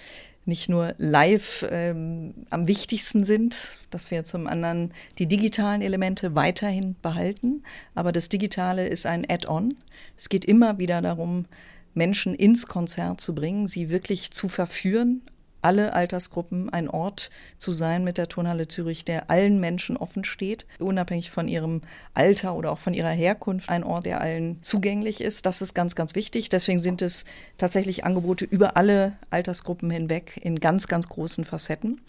nicht 0.46 0.68
nur 0.68 0.94
live 0.98 1.66
ähm, 1.70 2.34
am 2.50 2.66
wichtigsten 2.66 3.24
sind, 3.24 3.78
dass 3.90 4.10
wir 4.10 4.24
zum 4.24 4.46
anderen 4.46 4.92
die 5.18 5.26
digitalen 5.26 5.82
Elemente 5.82 6.34
weiterhin 6.34 6.96
behalten, 7.02 7.62
aber 7.94 8.12
das 8.12 8.28
Digitale 8.28 8.86
ist 8.86 9.06
ein 9.06 9.24
Add-on. 9.28 9.76
Es 10.16 10.28
geht 10.28 10.44
immer 10.44 10.78
wieder 10.78 11.02
darum, 11.02 11.46
Menschen 11.94 12.34
ins 12.34 12.66
Konzert 12.66 13.20
zu 13.20 13.34
bringen, 13.34 13.66
sie 13.66 13.90
wirklich 13.90 14.30
zu 14.30 14.48
verführen, 14.48 15.22
alle 15.62 15.92
Altersgruppen 15.92 16.70
ein 16.70 16.88
Ort 16.88 17.30
zu 17.58 17.72
sein 17.72 18.04
mit 18.04 18.18
der 18.18 18.28
Turnhalle 18.28 18.68
Zürich, 18.68 19.04
der 19.04 19.30
allen 19.30 19.60
Menschen 19.60 19.96
offen 19.96 20.24
steht, 20.24 20.66
unabhängig 20.78 21.30
von 21.30 21.48
ihrem 21.48 21.82
Alter 22.14 22.54
oder 22.54 22.72
auch 22.72 22.78
von 22.78 22.94
ihrer 22.94 23.10
Herkunft, 23.10 23.68
ein 23.68 23.84
Ort, 23.84 24.06
der 24.06 24.20
allen 24.20 24.62
zugänglich 24.62 25.20
ist. 25.20 25.46
Das 25.46 25.62
ist 25.62 25.74
ganz, 25.74 25.94
ganz 25.94 26.14
wichtig. 26.14 26.48
Deswegen 26.48 26.78
sind 26.78 27.02
es 27.02 27.24
tatsächlich 27.58 28.04
Angebote 28.04 28.44
über 28.44 28.76
alle 28.76 29.12
Altersgruppen 29.30 29.90
hinweg 29.90 30.38
in 30.42 30.60
ganz, 30.60 30.88
ganz 30.88 31.08
großen 31.08 31.44
Facetten. 31.44 32.00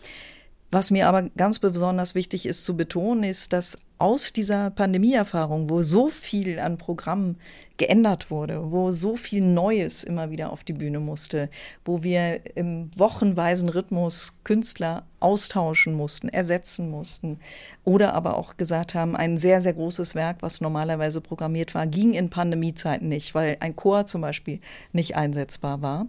Was 0.71 0.89
mir 0.89 1.07
aber 1.09 1.23
ganz 1.35 1.59
besonders 1.59 2.15
wichtig 2.15 2.45
ist 2.45 2.63
zu 2.63 2.77
betonen, 2.77 3.25
ist, 3.25 3.51
dass 3.51 3.77
aus 3.97 4.33
dieser 4.33 4.71
Pandemieerfahrung, 4.71 5.69
wo 5.69 5.83
so 5.83 6.07
viel 6.07 6.59
an 6.59 6.77
Programmen 6.77 7.37
geändert 7.77 8.31
wurde, 8.31 8.71
wo 8.71 8.91
so 8.91 9.15
viel 9.15 9.41
Neues 9.43 10.03
immer 10.03 10.31
wieder 10.31 10.51
auf 10.51 10.63
die 10.63 10.73
Bühne 10.73 10.99
musste, 10.99 11.49
wo 11.85 12.01
wir 12.01 12.39
im 12.55 12.89
wochenweisen 12.95 13.69
Rhythmus 13.69 14.33
Künstler 14.43 15.03
austauschen 15.19 15.93
mussten, 15.93 16.29
ersetzen 16.29 16.89
mussten 16.89 17.37
oder 17.83 18.15
aber 18.15 18.37
auch 18.37 18.57
gesagt 18.57 18.95
haben, 18.95 19.15
ein 19.15 19.37
sehr, 19.37 19.61
sehr 19.61 19.73
großes 19.73 20.15
Werk, 20.15 20.37
was 20.39 20.61
normalerweise 20.61 21.21
programmiert 21.21 21.75
war, 21.75 21.85
ging 21.85 22.13
in 22.13 22.31
Pandemiezeiten 22.31 23.07
nicht, 23.09 23.35
weil 23.35 23.57
ein 23.59 23.75
Chor 23.75 24.07
zum 24.07 24.21
Beispiel 24.21 24.61
nicht 24.93 25.15
einsetzbar 25.15 25.81
war. 25.81 26.07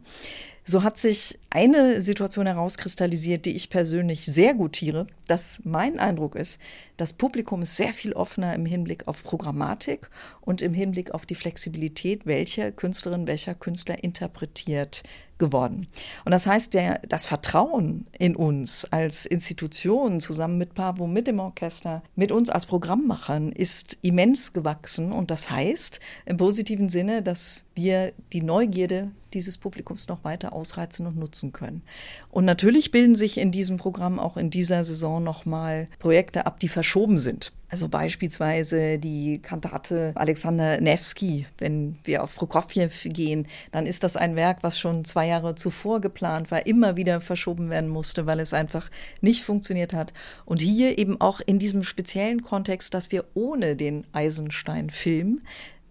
So 0.64 0.84
hat 0.84 0.96
sich 0.96 1.38
eine 1.50 2.00
Situation 2.00 2.46
herauskristallisiert, 2.46 3.46
die 3.46 3.56
ich 3.56 3.68
persönlich 3.68 4.24
sehr 4.26 4.54
gutiere, 4.54 5.08
dass 5.26 5.60
mein 5.64 5.98
Eindruck 5.98 6.36
ist, 6.36 6.60
das 7.02 7.12
Publikum 7.12 7.62
ist 7.62 7.76
sehr 7.76 7.92
viel 7.92 8.12
offener 8.12 8.54
im 8.54 8.64
Hinblick 8.64 9.08
auf 9.08 9.24
Programmatik 9.24 10.08
und 10.40 10.62
im 10.62 10.72
Hinblick 10.72 11.10
auf 11.10 11.26
die 11.26 11.34
Flexibilität, 11.34 12.26
welcher 12.26 12.70
Künstlerin, 12.70 13.26
welcher 13.26 13.56
Künstler 13.56 14.04
interpretiert 14.04 15.02
geworden. 15.42 15.88
Und 16.24 16.30
das 16.30 16.46
heißt, 16.46 16.72
der, 16.72 17.00
das 17.08 17.24
Vertrauen 17.26 18.06
in 18.16 18.36
uns 18.36 18.84
als 18.92 19.26
Institution 19.26 20.20
zusammen 20.20 20.56
mit 20.56 20.74
Pavo, 20.74 21.08
mit 21.08 21.26
dem 21.26 21.40
Orchester, 21.40 22.04
mit 22.14 22.30
uns 22.30 22.48
als 22.48 22.66
Programmmachern 22.66 23.50
ist 23.50 23.98
immens 24.02 24.52
gewachsen. 24.52 25.10
Und 25.10 25.32
das 25.32 25.50
heißt 25.50 25.98
im 26.26 26.36
positiven 26.36 26.88
Sinne, 26.88 27.22
dass 27.22 27.64
wir 27.74 28.12
die 28.32 28.42
Neugierde 28.42 29.10
dieses 29.34 29.58
Publikums 29.58 30.06
noch 30.06 30.22
weiter 30.22 30.52
ausreizen 30.52 31.06
und 31.06 31.16
nutzen 31.16 31.52
können. 31.52 31.82
Und 32.30 32.44
natürlich 32.44 32.92
bilden 32.92 33.16
sich 33.16 33.38
in 33.38 33.50
diesem 33.50 33.78
Programm 33.78 34.20
auch 34.20 34.36
in 34.36 34.50
dieser 34.50 34.84
Saison 34.84 35.24
nochmal 35.24 35.88
Projekte 35.98 36.46
ab, 36.46 36.60
die 36.60 36.68
verschoben 36.92 37.18
sind. 37.18 37.52
Also 37.70 37.88
beispielsweise 37.88 38.98
die 38.98 39.38
Kantate 39.38 40.12
Alexander 40.14 40.78
Nevsky. 40.78 41.46
Wenn 41.56 41.96
wir 42.04 42.22
auf 42.22 42.36
Prokofjew 42.36 42.90
gehen, 43.04 43.46
dann 43.70 43.86
ist 43.86 44.04
das 44.04 44.14
ein 44.14 44.36
Werk, 44.36 44.58
was 44.62 44.78
schon 44.78 45.06
zwei 45.06 45.26
Jahre 45.26 45.54
zuvor 45.54 46.02
geplant 46.02 46.50
war, 46.50 46.66
immer 46.66 46.98
wieder 46.98 47.22
verschoben 47.22 47.70
werden 47.70 47.88
musste, 47.88 48.26
weil 48.26 48.40
es 48.40 48.52
einfach 48.52 48.90
nicht 49.22 49.42
funktioniert 49.42 49.94
hat. 49.94 50.12
Und 50.44 50.60
hier 50.60 50.98
eben 50.98 51.18
auch 51.18 51.40
in 51.40 51.58
diesem 51.58 51.82
speziellen 51.82 52.42
Kontext, 52.42 52.92
dass 52.92 53.10
wir 53.10 53.24
ohne 53.32 53.74
den 53.74 54.02
Eisenstein-Film 54.12 55.40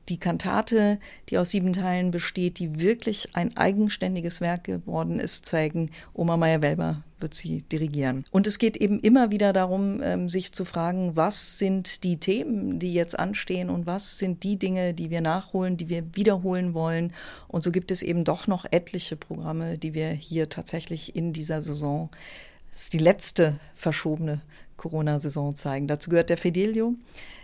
die 0.09 0.17
Kantate, 0.17 0.99
die 1.29 1.37
aus 1.37 1.51
sieben 1.51 1.73
Teilen 1.73 2.11
besteht, 2.11 2.59
die 2.59 2.79
wirklich 2.79 3.29
ein 3.33 3.55
eigenständiges 3.55 4.41
Werk 4.41 4.63
geworden 4.65 5.19
ist, 5.19 5.45
zeigen. 5.45 5.89
Oma 6.13 6.37
Meyer-Welber 6.37 7.03
wird 7.19 7.33
sie 7.33 7.61
dirigieren. 7.61 8.25
Und 8.31 8.47
es 8.47 8.57
geht 8.57 8.77
eben 8.77 8.99
immer 8.99 9.31
wieder 9.31 9.53
darum, 9.53 10.01
ähm, 10.03 10.27
sich 10.27 10.53
zu 10.53 10.65
fragen, 10.65 11.15
was 11.15 11.59
sind 11.59 12.03
die 12.03 12.17
Themen, 12.17 12.79
die 12.79 12.93
jetzt 12.93 13.17
anstehen 13.17 13.69
und 13.69 13.85
was 13.85 14.17
sind 14.17 14.43
die 14.43 14.57
Dinge, 14.57 14.93
die 14.93 15.09
wir 15.09 15.21
nachholen, 15.21 15.77
die 15.77 15.89
wir 15.89 16.03
wiederholen 16.15 16.73
wollen. 16.73 17.13
Und 17.47 17.63
so 17.63 17.71
gibt 17.71 17.91
es 17.91 18.01
eben 18.01 18.23
doch 18.23 18.47
noch 18.47 18.65
etliche 18.69 19.15
Programme, 19.15 19.77
die 19.77 19.93
wir 19.93 20.09
hier 20.09 20.49
tatsächlich 20.49 21.15
in 21.15 21.31
dieser 21.33 21.61
Saison, 21.61 22.09
das 22.71 22.83
ist 22.83 22.93
die 22.93 22.99
letzte 22.99 23.59
verschobene 23.73 24.41
Corona-Saison 24.77 25.55
zeigen. 25.55 25.87
Dazu 25.87 26.09
gehört 26.09 26.29
der 26.29 26.37
Fidelio 26.37 26.95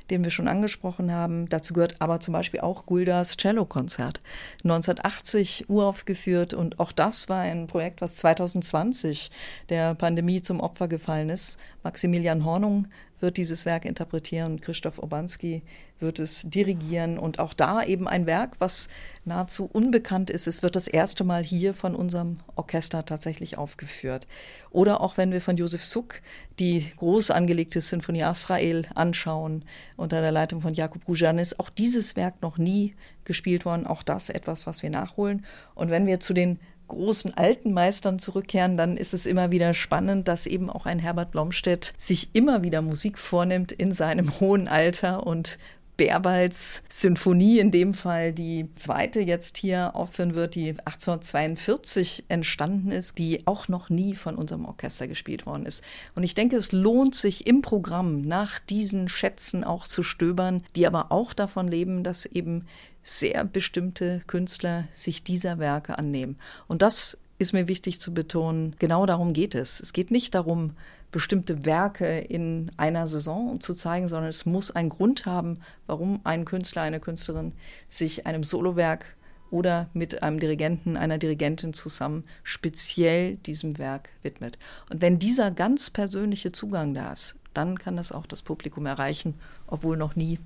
den 0.09 0.23
wir 0.23 0.31
schon 0.31 0.47
angesprochen 0.47 1.11
haben. 1.11 1.49
Dazu 1.49 1.73
gehört 1.73 1.95
aber 1.99 2.19
zum 2.19 2.33
Beispiel 2.33 2.59
auch 2.61 2.85
Guldas 2.85 3.37
Cello-Konzert, 3.37 4.21
1980 4.63 5.69
uraufgeführt 5.69 6.53
und 6.53 6.79
auch 6.79 6.91
das 6.91 7.29
war 7.29 7.41
ein 7.41 7.67
Projekt, 7.67 8.01
was 8.01 8.15
2020 8.17 9.31
der 9.69 9.95
Pandemie 9.95 10.41
zum 10.41 10.59
Opfer 10.59 10.87
gefallen 10.87 11.29
ist. 11.29 11.57
Maximilian 11.83 12.45
Hornung 12.45 12.87
wird 13.19 13.38
dieses 13.38 13.65
Werk 13.65 13.86
interpretieren, 13.86 14.62
Christoph 14.62 14.99
Obanski 14.99 15.63
wird 15.99 16.19
es 16.19 16.43
dirigieren 16.43 17.17
und 17.17 17.39
auch 17.39 17.53
da 17.53 17.84
eben 17.84 18.08
ein 18.08 18.27
Werk, 18.27 18.60
was 18.60 18.88
nahezu 19.25 19.67
unbekannt 19.71 20.30
ist. 20.30 20.47
Es 20.47 20.62
wird 20.62 20.75
das 20.75 20.88
erste 20.88 21.23
Mal 21.23 21.43
hier 21.43 21.73
von 21.73 21.95
unserem 21.95 22.39
Orchester 22.56 23.03
tatsächlich 23.06 23.58
aufgeführt. 23.58 24.27
Oder 24.69 25.01
auch 25.01 25.17
wenn 25.17 25.32
wir 25.32 25.41
von 25.41 25.58
Josef 25.58 25.84
Suk 25.84 26.21
die 26.60 26.91
groß 26.97 27.32
angelegte 27.32 27.82
Sinfonie 27.82 28.21
Israel 28.21 28.86
anschauen 28.93 29.65
unter 29.95 30.21
der 30.21 30.32
Leitung 30.32 30.62
von 30.62 30.73
Jakub 30.73 31.06
Gujanis, 31.06 31.58
auch 31.58 31.69
dieses 31.69 32.15
Werk 32.15 32.41
noch 32.41 32.58
nie 32.60 32.95
gespielt 33.25 33.65
worden. 33.65 33.88
Auch 33.88 34.03
das 34.03 34.30
etwas, 34.30 34.67
was 34.67 34.84
wir 34.84 34.89
nachholen. 34.89 35.45
Und 35.73 35.89
wenn 35.89 36.06
wir 36.06 36.19
zu 36.19 36.34
den 36.34 36.60
großen 36.88 37.34
alten 37.36 37.73
Meistern 37.73 38.19
zurückkehren, 38.19 38.78
dann 38.78 38.97
ist 38.97 39.13
es 39.13 39.26
immer 39.26 39.52
wieder 39.52 39.73
spannend, 39.73 40.28
dass 40.28 40.47
eben 40.47 40.69
auch 40.69 40.86
ein 40.86 41.00
Herbert 41.00 41.32
Blomstedt 41.32 41.93
sich 41.97 42.30
immer 42.34 42.63
wieder 42.63 42.82
Musik 42.82 43.19
vornimmt 43.19 43.71
in 43.71 43.91
seinem 43.91 44.39
hohen 44.39 44.67
Alter 44.67 45.26
und 45.26 45.58
Berwalds 45.97 46.84
Sinfonie 46.89 47.60
in 47.60 47.71
dem 47.71 47.93
Fall 47.93 48.32
die 48.32 48.69
zweite 48.76 49.19
jetzt 49.19 49.58
hier 49.58 49.95
aufführen 49.95 50.36
wird, 50.36 50.56
die 50.56 50.69
1842 50.69 52.26
entstanden 52.30 52.91
ist, 52.91 53.17
die 53.17 53.45
auch 53.45 53.67
noch 53.67 53.89
nie 53.89 54.15
von 54.15 54.36
unserem 54.36 54.65
Orchester 54.65 55.08
gespielt 55.08 55.45
worden 55.45 55.65
ist. 55.65 55.84
Und 56.15 56.23
ich 56.23 56.36
denke, 56.36 56.56
es 56.56 56.71
lohnt 56.71 57.15
sich 57.15 57.47
im 57.47 57.63
Programm 57.63 58.21
nach 58.21 58.60
diesen 58.60 59.10
Schätzen 59.10 59.63
auch 59.63 59.88
zu 59.88 60.04
stöbern, 60.04 60.63
die 60.76 60.86
aber 60.86 61.12
auch 61.12 61.34
davon 61.34 61.67
leben, 61.67 62.04
dass 62.04 62.28
eben 62.28 62.65
sehr 63.07 63.45
bestimmte 63.45 64.21
Künstler 64.27 64.87
sich 64.91 65.23
dieser 65.23 65.59
Werke 65.59 65.97
annehmen. 65.97 66.37
Und 66.67 66.81
das 66.81 67.17
ist 67.39 67.53
mir 67.53 67.67
wichtig 67.67 68.01
zu 68.01 68.13
betonen, 68.13 68.75
genau 68.79 69.05
darum 69.05 69.33
geht 69.33 69.55
es. 69.55 69.79
Es 69.79 69.93
geht 69.93 70.11
nicht 70.11 70.35
darum, 70.35 70.71
bestimmte 71.11 71.65
Werke 71.65 72.19
in 72.19 72.71
einer 72.75 73.07
Saison 73.07 73.61
zu 73.61 73.73
zeigen, 73.75 74.07
sondern 74.07 74.29
es 74.29 74.45
muss 74.45 74.71
einen 74.71 74.89
Grund 74.89 75.25
haben, 75.25 75.59
warum 75.85 76.19
ein 76.25 76.43
Künstler, 76.43 76.81
eine 76.81 76.99
Künstlerin 76.99 77.53
sich 77.87 78.25
einem 78.25 78.43
Solowerk 78.43 79.15
oder 79.51 79.87
mit 79.93 80.21
einem 80.21 80.39
Dirigenten, 80.39 80.97
einer 80.97 81.17
Dirigentin 81.17 81.73
zusammen 81.73 82.25
speziell 82.43 83.35
diesem 83.37 83.77
Werk 83.77 84.09
widmet. 84.21 84.59
Und 84.91 85.01
wenn 85.01 85.19
dieser 85.19 85.51
ganz 85.51 85.89
persönliche 85.89 86.51
Zugang 86.51 86.93
da 86.93 87.13
ist, 87.13 87.37
dann 87.53 87.79
kann 87.79 87.95
das 87.95 88.11
auch 88.11 88.25
das 88.25 88.41
Publikum 88.41 88.85
erreichen, 88.85 89.35
obwohl 89.67 89.95
noch 89.95 90.17
nie 90.17 90.39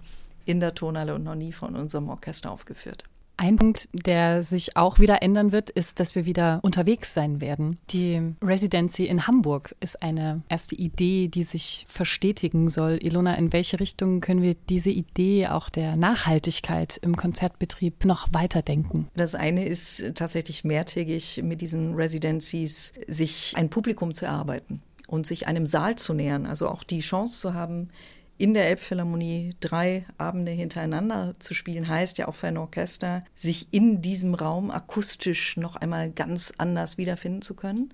in 0.46 0.60
der 0.60 0.76
Tonhalle 0.76 1.16
und 1.16 1.24
noch 1.24 1.36
nie 1.36 1.52
von 1.52 1.76
unserem 1.76 2.10
Orchester 2.10 2.52
aufgeführt. 2.52 3.04
Ein 3.42 3.56
Punkt, 3.56 3.90
der 3.92 4.44
sich 4.44 4.78
auch 4.78 5.00
wieder 5.00 5.24
ändern 5.24 5.52
wird, 5.52 5.72
ist, 5.72 6.00
dass 6.00 6.14
wir 6.14 6.28
wieder 6.28 6.60
unterwegs 6.62 7.16
sein 7.16 7.42
werden. 7.42 7.80
Die 7.90 8.22
Residency 8.44 9.06
in 9.06 9.26
Hamburg 9.26 9.76
ist 9.80 10.04
eine 10.04 10.44
erste 10.48 10.76
Idee, 10.76 11.28
die 11.28 11.42
sich 11.42 11.86
verstetigen 11.88 12.70
soll. 12.70 13.00
Ilona, 13.02 13.34
in 13.34 13.52
welche 13.52 13.80
Richtung 13.80 14.22
können 14.22 14.44
wir 14.44 14.54
diese 14.70 14.92
Idee 14.92 15.48
auch 15.48 15.70
der 15.70 15.96
Nachhaltigkeit 15.96 17.00
im 17.02 17.16
Konzertbetrieb 17.16 18.06
noch 18.06 18.28
weiterdenken? 18.32 19.08
Das 19.16 19.34
eine 19.34 19.66
ist 19.66 20.12
tatsächlich 20.14 20.64
mehrtägig 20.64 21.42
mit 21.44 21.62
diesen 21.62 21.96
Residencies 21.96 22.94
sich 23.08 23.54
ein 23.56 23.72
Publikum 23.72 24.14
zu 24.14 24.26
erarbeiten 24.26 24.84
und 25.08 25.26
sich 25.26 25.48
einem 25.48 25.66
Saal 25.66 25.96
zu 25.96 26.14
nähern. 26.14 26.46
Also 26.46 26.70
auch 26.70 26.84
die 26.84 27.00
Chance 27.00 27.40
zu 27.40 27.56
haben, 27.56 27.90
in 28.38 28.54
der 28.54 28.68
Elbphilharmonie 28.68 29.56
drei 29.60 30.06
Abende 30.18 30.52
hintereinander 30.52 31.36
zu 31.40 31.54
spielen, 31.54 31.88
heißt 31.88 32.18
ja 32.18 32.28
auch 32.28 32.36
für 32.36 32.48
ein 32.48 32.58
Orchester, 32.58 33.24
sich 33.36 33.68
in 33.72 34.02
diesem 34.02 34.34
Raum 34.34 34.72
akustisch 34.72 35.58
noch 35.58 35.76
einmal 35.76 36.10
ganz 36.12 36.54
anders 36.58 36.98
wiederfinden 36.98 37.42
zu 37.42 37.56
können. 37.56 37.94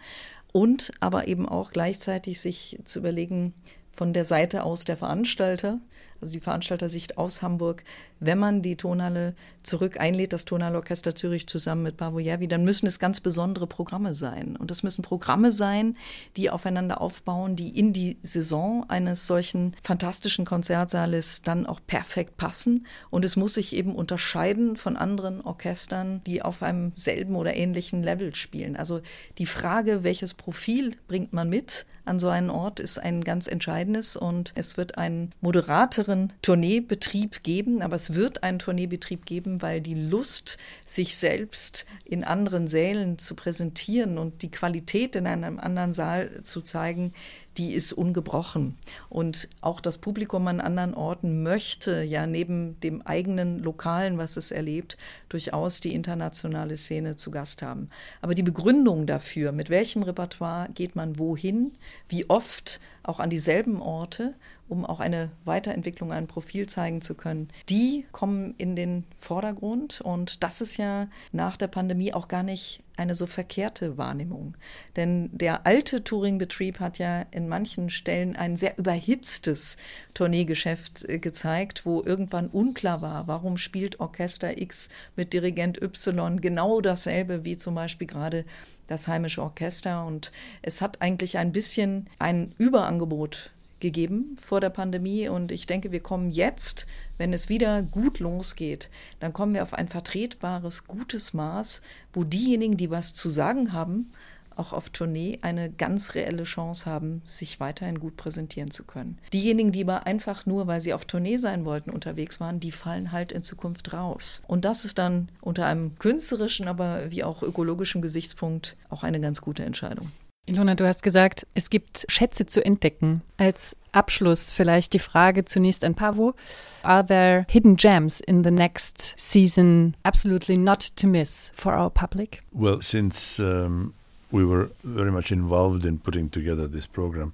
Und 0.53 0.91
aber 1.01 1.27
eben 1.27 1.47
auch 1.47 1.71
gleichzeitig 1.71 2.39
sich 2.39 2.79
zu 2.85 2.99
überlegen, 2.99 3.53
von 3.91 4.13
der 4.13 4.25
Seite 4.25 4.63
aus 4.63 4.85
der 4.85 4.95
Veranstalter, 4.95 5.79
also 6.21 6.33
die 6.33 6.39
Veranstaltersicht 6.39 7.17
aus 7.17 7.41
Hamburg, 7.41 7.83
wenn 8.19 8.39
man 8.39 8.61
die 8.61 8.75
Tonhalle 8.75 9.35
zurück 9.63 9.99
einlädt, 9.99 10.33
das 10.33 10.45
Tonhalleorchester 10.45 11.15
Zürich 11.15 11.47
zusammen 11.47 11.83
mit 11.83 11.97
Bavoyevi, 11.97 12.47
dann 12.47 12.63
müssen 12.63 12.87
es 12.87 12.99
ganz 12.99 13.19
besondere 13.19 13.67
Programme 13.67 14.13
sein. 14.13 14.55
Und 14.55 14.71
es 14.71 14.83
müssen 14.83 15.01
Programme 15.01 15.51
sein, 15.51 15.97
die 16.35 16.49
aufeinander 16.49 17.01
aufbauen, 17.01 17.55
die 17.55 17.77
in 17.77 17.93
die 17.93 18.17
Saison 18.21 18.85
eines 18.89 19.27
solchen 19.27 19.75
fantastischen 19.83 20.45
Konzertsaales 20.45 21.41
dann 21.41 21.65
auch 21.65 21.79
perfekt 21.85 22.37
passen. 22.37 22.87
Und 23.09 23.25
es 23.25 23.35
muss 23.35 23.55
sich 23.55 23.75
eben 23.75 23.95
unterscheiden 23.95 24.77
von 24.77 24.97
anderen 24.97 25.41
Orchestern, 25.41 26.21
die 26.25 26.41
auf 26.41 26.63
einem 26.63 26.93
selben 26.95 27.35
oder 27.35 27.55
ähnlichen 27.55 28.03
Level 28.03 28.33
spielen. 28.35 28.75
Also 28.75 29.01
die 29.37 29.45
Frage, 29.45 30.03
welches 30.03 30.33
Profil 30.33 30.95
bringt 31.07 31.33
man 31.33 31.49
mit 31.49 31.85
an 32.07 32.19
so 32.19 32.29
einen 32.29 32.49
Ort, 32.49 32.79
ist 32.79 32.97
ein 32.97 33.23
ganz 33.23 33.47
entscheidendes. 33.47 34.15
Und 34.15 34.53
es 34.55 34.77
wird 34.77 34.97
einen 34.97 35.31
moderateren 35.41 36.33
Tourneebetrieb 36.41 37.43
geben, 37.43 37.81
aber 37.81 37.95
es 37.95 38.13
wird 38.13 38.43
einen 38.43 38.59
Tourneebetrieb 38.59 39.25
geben, 39.25 39.61
weil 39.61 39.81
die 39.81 39.95
Lust, 39.95 40.57
sich 40.85 41.17
selbst 41.17 41.85
in 42.05 42.23
anderen 42.23 42.67
Sälen 42.67 43.19
zu 43.19 43.35
präsentieren 43.35 44.17
und 44.17 44.41
die 44.41 44.51
Qualität 44.51 45.15
in 45.15 45.27
einem 45.27 45.59
anderen 45.59 45.93
Saal 45.93 46.43
zu 46.43 46.61
zeigen, 46.61 47.13
die 47.57 47.73
ist 47.73 47.93
ungebrochen. 47.93 48.77
Und 49.09 49.49
auch 49.61 49.81
das 49.81 49.97
Publikum 49.97 50.47
an 50.47 50.61
anderen 50.61 50.93
Orten 50.93 51.43
möchte 51.43 52.03
ja 52.03 52.27
neben 52.27 52.79
dem 52.81 53.01
eigenen 53.01 53.59
Lokalen, 53.59 54.17
was 54.17 54.37
es 54.37 54.51
erlebt, 54.51 54.97
durchaus 55.29 55.79
die 55.79 55.93
internationale 55.93 56.77
Szene 56.77 57.15
zu 57.15 57.31
Gast 57.31 57.61
haben. 57.61 57.89
Aber 58.21 58.35
die 58.35 58.43
Begründung 58.43 59.07
dafür, 59.07 59.51
mit 59.51 59.69
welchem 59.69 60.03
Repertoire 60.03 60.69
geht 60.73 60.95
man 60.95 61.17
wohin, 61.19 61.73
wie 62.09 62.29
oft 62.29 62.79
auch 63.07 63.19
an 63.19 63.29
dieselben 63.29 63.81
Orte 63.81 64.35
um 64.69 64.85
auch 64.85 64.99
eine 64.99 65.31
Weiterentwicklung, 65.45 66.11
ein 66.11 66.27
Profil 66.27 66.67
zeigen 66.67 67.01
zu 67.01 67.15
können, 67.15 67.49
die 67.69 68.05
kommen 68.11 68.53
in 68.57 68.75
den 68.75 69.05
Vordergrund. 69.15 70.01
Und 70.01 70.43
das 70.43 70.61
ist 70.61 70.77
ja 70.77 71.07
nach 71.31 71.57
der 71.57 71.67
Pandemie 71.67 72.13
auch 72.13 72.27
gar 72.27 72.43
nicht 72.43 72.83
eine 72.97 73.13
so 73.13 73.27
verkehrte 73.27 73.97
Wahrnehmung. 73.97 74.57
Denn 74.95 75.29
der 75.31 75.65
alte 75.67 76.03
Touringbetrieb 76.03 76.79
hat 76.79 76.97
ja 76.97 77.21
in 77.31 77.47
manchen 77.47 77.89
Stellen 77.89 78.35
ein 78.35 78.55
sehr 78.55 78.77
überhitztes 78.77 79.77
Tourneegeschäft 80.17 81.05
äh, 81.05 81.19
gezeigt, 81.19 81.85
wo 81.85 82.01
irgendwann 82.01 82.47
unklar 82.47 83.03
war, 83.03 83.27
warum 83.27 83.55
spielt 83.55 83.99
Orchester 83.99 84.59
X 84.59 84.89
mit 85.15 85.31
Dirigent 85.31 85.79
Y 85.79 86.41
genau 86.41 86.81
dasselbe 86.81 87.45
wie 87.45 87.55
zum 87.55 87.75
Beispiel 87.75 88.07
gerade 88.07 88.43
das 88.87 89.07
heimische 89.07 89.43
Orchester. 89.43 90.05
Und 90.07 90.31
es 90.63 90.81
hat 90.81 91.03
eigentlich 91.03 91.37
ein 91.37 91.51
bisschen 91.51 92.09
ein 92.17 92.55
Überangebot 92.57 93.51
gegeben 93.79 94.35
vor 94.39 94.59
der 94.59 94.71
Pandemie 94.71 95.29
und 95.29 95.51
ich 95.51 95.67
denke, 95.67 95.91
wir 95.91 95.99
kommen 95.99 96.31
jetzt, 96.31 96.87
wenn 97.19 97.31
es 97.31 97.47
wieder 97.47 97.83
gut 97.83 98.17
losgeht, 98.17 98.89
dann 99.19 99.33
kommen 99.33 99.53
wir 99.53 99.61
auf 99.61 99.75
ein 99.75 99.87
vertretbares, 99.87 100.87
gutes 100.87 101.35
Maß, 101.35 101.83
wo 102.11 102.23
diejenigen, 102.23 102.77
die 102.77 102.89
was 102.89 103.13
zu 103.13 103.29
sagen 103.29 103.71
haben, 103.71 104.11
auch 104.59 104.73
auf 104.73 104.89
Tournee 104.89 105.39
eine 105.41 105.71
ganz 105.71 106.15
reelle 106.15 106.43
Chance 106.43 106.85
haben, 106.89 107.21
sich 107.25 107.59
weiterhin 107.59 107.99
gut 107.99 108.17
präsentieren 108.17 108.71
zu 108.71 108.83
können. 108.83 109.17
Diejenigen, 109.33 109.71
die 109.71 109.83
aber 109.83 110.05
einfach 110.05 110.45
nur, 110.45 110.67
weil 110.67 110.81
sie 110.81 110.93
auf 110.93 111.05
Tournee 111.05 111.37
sein 111.37 111.65
wollten, 111.65 111.89
unterwegs 111.89 112.39
waren, 112.39 112.59
die 112.59 112.71
fallen 112.71 113.11
halt 113.11 113.31
in 113.31 113.43
Zukunft 113.43 113.93
raus. 113.93 114.41
Und 114.47 114.65
das 114.65 114.85
ist 114.85 114.97
dann 114.97 115.29
unter 115.41 115.65
einem 115.65 115.97
künstlerischen, 115.99 116.67
aber 116.67 117.11
wie 117.11 117.23
auch 117.23 117.43
ökologischen 117.43 118.01
Gesichtspunkt 118.01 118.77
auch 118.89 119.03
eine 119.03 119.19
ganz 119.19 119.41
gute 119.41 119.63
Entscheidung. 119.63 120.11
Ilona, 120.49 120.75
du 120.75 120.87
hast 120.87 121.03
gesagt, 121.03 121.45
es 121.55 121.69
gibt 121.69 122.05
Schätze 122.07 122.45
zu 122.45 122.63
entdecken. 122.63 123.21
Als 123.35 123.75
Abschluss 123.91 124.53
vielleicht 124.53 124.93
die 124.93 124.99
Frage 124.99 125.43
zunächst 125.43 125.83
an 125.83 125.93
Pavo. 125.93 126.35
Are 126.83 127.05
there 127.05 127.45
hidden 127.49 127.75
gems 127.75 128.21
in 128.21 128.45
the 128.45 128.51
next 128.51 129.13
season 129.17 129.97
absolutely 130.03 130.55
not 130.55 130.95
to 130.95 131.05
miss 131.05 131.51
for 131.53 131.77
our 131.77 131.89
public? 131.89 132.43
Well, 132.53 132.81
since 132.81 133.43
um, 133.43 133.93
we 134.31 134.45
were 134.45 134.71
very 134.83 135.11
much 135.11 135.31
involved 135.31 135.85
in 135.85 135.99
putting 135.99 136.29
together 136.29 136.67
this 136.67 136.85
program, 136.85 137.33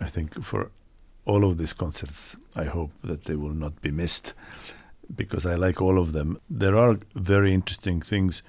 I 0.00 0.06
think 0.06 0.42
for 0.42 0.70
all 1.24 1.44
of 1.44 1.58
these 1.58 1.72
concerts, 1.72 2.36
I 2.56 2.64
hope 2.64 2.90
that 3.04 3.24
they 3.24 3.36
will 3.36 3.54
not 3.54 3.80
be 3.80 3.90
missed 3.90 4.34
because 5.14 5.46
I 5.46 5.54
like 5.54 5.80
all 5.80 5.98
of 5.98 6.12
them. 6.12 6.38
There 6.50 6.76
are 6.76 6.98
very 7.14 7.54
interesting 7.54 8.00
things 8.00 8.42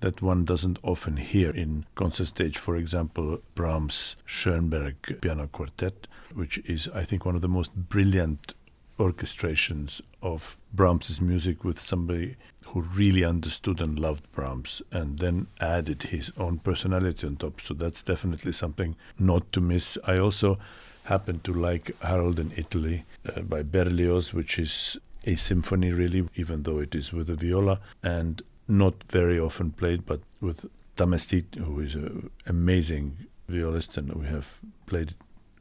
that 0.00 0.22
one 0.22 0.44
doesn't 0.44 0.78
often 0.82 1.16
hear 1.16 1.50
in 1.50 1.84
concert 1.94 2.26
stage. 2.26 2.56
For 2.56 2.76
example, 2.76 3.40
Brahms' 3.54 4.16
Schoenberg 4.24 5.20
Piano 5.20 5.46
Quartet, 5.46 6.06
which 6.34 6.58
is, 6.58 6.88
I 6.94 7.04
think, 7.04 7.24
one 7.24 7.34
of 7.34 7.42
the 7.42 7.48
most 7.48 7.74
brilliant 7.74 8.54
orchestrations 9.00 10.02
of 10.22 10.58
Brahms's 10.74 11.20
music 11.20 11.64
with 11.64 11.78
somebody 11.78 12.36
who 12.66 12.82
really 12.82 13.24
understood 13.24 13.80
and 13.80 13.98
loved 13.98 14.30
Brahms 14.32 14.82
and 14.92 15.18
then 15.18 15.46
added 15.60 16.04
his 16.04 16.30
own 16.36 16.58
personality 16.58 17.26
on 17.26 17.36
top. 17.36 17.60
So 17.60 17.72
that's 17.74 18.02
definitely 18.02 18.52
something 18.52 18.94
not 19.18 19.50
to 19.52 19.60
miss. 19.60 19.96
I 20.06 20.18
also 20.18 20.58
happen 21.04 21.40
to 21.40 21.52
like 21.52 21.96
Harold 22.02 22.38
in 22.38 22.52
Italy 22.56 23.04
uh, 23.26 23.40
by 23.40 23.62
Berlioz, 23.62 24.34
which 24.34 24.58
is 24.58 24.98
a 25.24 25.34
symphony 25.34 25.92
really, 25.92 26.28
even 26.36 26.62
though 26.64 26.78
it 26.78 26.94
is 26.94 27.12
with 27.12 27.30
a 27.30 27.34
viola. 27.34 27.80
And 28.02 28.42
not 28.68 29.02
very 29.08 29.40
often 29.40 29.72
played, 29.72 30.04
but 30.04 30.20
with 30.40 30.66
Tamestit, 30.96 31.56
who 31.56 31.80
is 31.80 31.94
an 31.94 32.30
amazing 32.46 33.26
violist, 33.48 33.96
and 33.96 34.12
we 34.12 34.26
have 34.26 34.60
played 34.86 35.14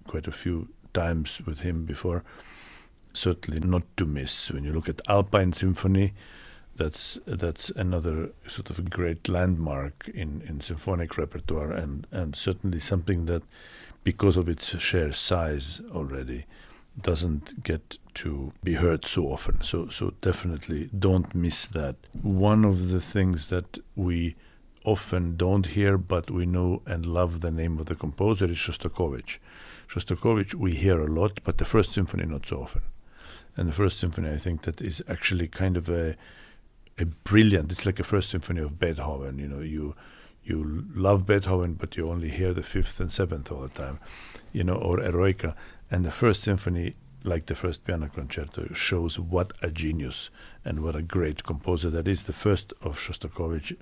quite 0.05 0.27
a 0.27 0.31
few 0.31 0.67
times 0.93 1.41
with 1.45 1.61
him 1.61 1.85
before. 1.85 2.23
Certainly 3.19 3.59
not 3.59 3.83
to 3.97 4.05
miss. 4.05 4.49
When 4.49 4.63
you 4.63 4.71
look 4.71 4.87
at 4.87 5.01
Alpine 5.09 5.51
Symphony, 5.51 6.13
that's 6.77 7.19
that's 7.25 7.69
another 7.71 8.31
sort 8.47 8.69
of 8.69 8.89
great 8.89 9.27
landmark 9.27 10.09
in, 10.13 10.41
in 10.47 10.61
symphonic 10.61 11.17
repertoire, 11.17 11.73
and, 11.73 12.07
and 12.11 12.33
certainly 12.33 12.79
something 12.79 13.25
that, 13.25 13.43
because 14.05 14.37
of 14.37 14.47
its 14.47 14.79
sheer 14.79 15.11
size 15.11 15.81
already, 15.91 16.45
doesn't 17.01 17.61
get 17.61 17.97
to 18.13 18.53
be 18.63 18.75
heard 18.75 19.05
so 19.05 19.25
often. 19.25 19.61
So, 19.63 19.89
so 19.89 20.13
definitely 20.21 20.89
don't 20.97 21.35
miss 21.35 21.67
that. 21.67 21.97
One 22.21 22.63
of 22.63 22.89
the 22.89 23.01
things 23.01 23.49
that 23.49 23.79
we 23.97 24.37
often 24.85 25.35
don't 25.35 25.65
hear, 25.65 25.97
but 25.97 26.31
we 26.31 26.45
know 26.45 26.83
and 26.85 27.05
love 27.05 27.41
the 27.41 27.51
name 27.51 27.79
of 27.79 27.87
the 27.87 27.95
composer 27.95 28.45
is 28.45 28.57
Shostakovich. 28.57 29.39
Shostakovich 29.89 30.53
we 30.53 30.75
hear 30.75 31.01
a 31.01 31.11
lot, 31.19 31.41
but 31.43 31.57
the 31.57 31.65
First 31.65 31.91
Symphony 31.91 32.25
not 32.25 32.45
so 32.45 32.61
often. 32.61 32.83
And 33.59 33.67
the 33.67 33.73
First 33.73 33.99
Symphony, 33.99 34.29
I 34.29 34.37
think 34.37 34.61
that 34.61 34.79
is 34.79 35.03
actually 35.09 35.49
kind 35.49 35.75
of 35.75 35.89
a 35.89 36.15
a 36.97 37.05
brilliant. 37.05 37.73
It's 37.73 37.85
like 37.85 37.99
a 37.99 38.05
First 38.05 38.29
Symphony 38.29 38.61
of 38.61 38.79
Beethoven. 38.79 39.37
You 39.37 39.49
know, 39.49 39.59
you 39.59 39.95
you 40.45 40.85
love 40.95 41.25
Beethoven, 41.25 41.73
but 41.73 41.97
you 41.97 42.09
only 42.09 42.29
hear 42.29 42.53
the 42.53 42.63
fifth 42.63 43.01
and 43.01 43.11
seventh 43.11 43.51
all 43.51 43.63
the 43.63 43.67
time. 43.67 43.99
You 44.53 44.63
know, 44.63 44.75
or 44.75 44.99
Eroica. 44.99 45.55
And 45.91 46.05
the 46.05 46.11
First 46.11 46.41
Symphony 46.43 46.95
like 47.25 47.47
the 47.47 47.55
first 47.55 47.83
piano 47.83 48.07
concerto, 48.07 48.73
shows 48.73 49.19
what 49.19 49.51
a 49.61 49.69
genius 49.69 50.29
and 50.63 50.81
what 50.81 50.95
a 50.95 51.01
great 51.01 51.43
composer 51.43 51.89
that 51.89 52.07
is. 52.07 52.23
The 52.23 52.31
first 52.31 52.71
of 52.81 52.97
Shostakovich, 52.97 53.75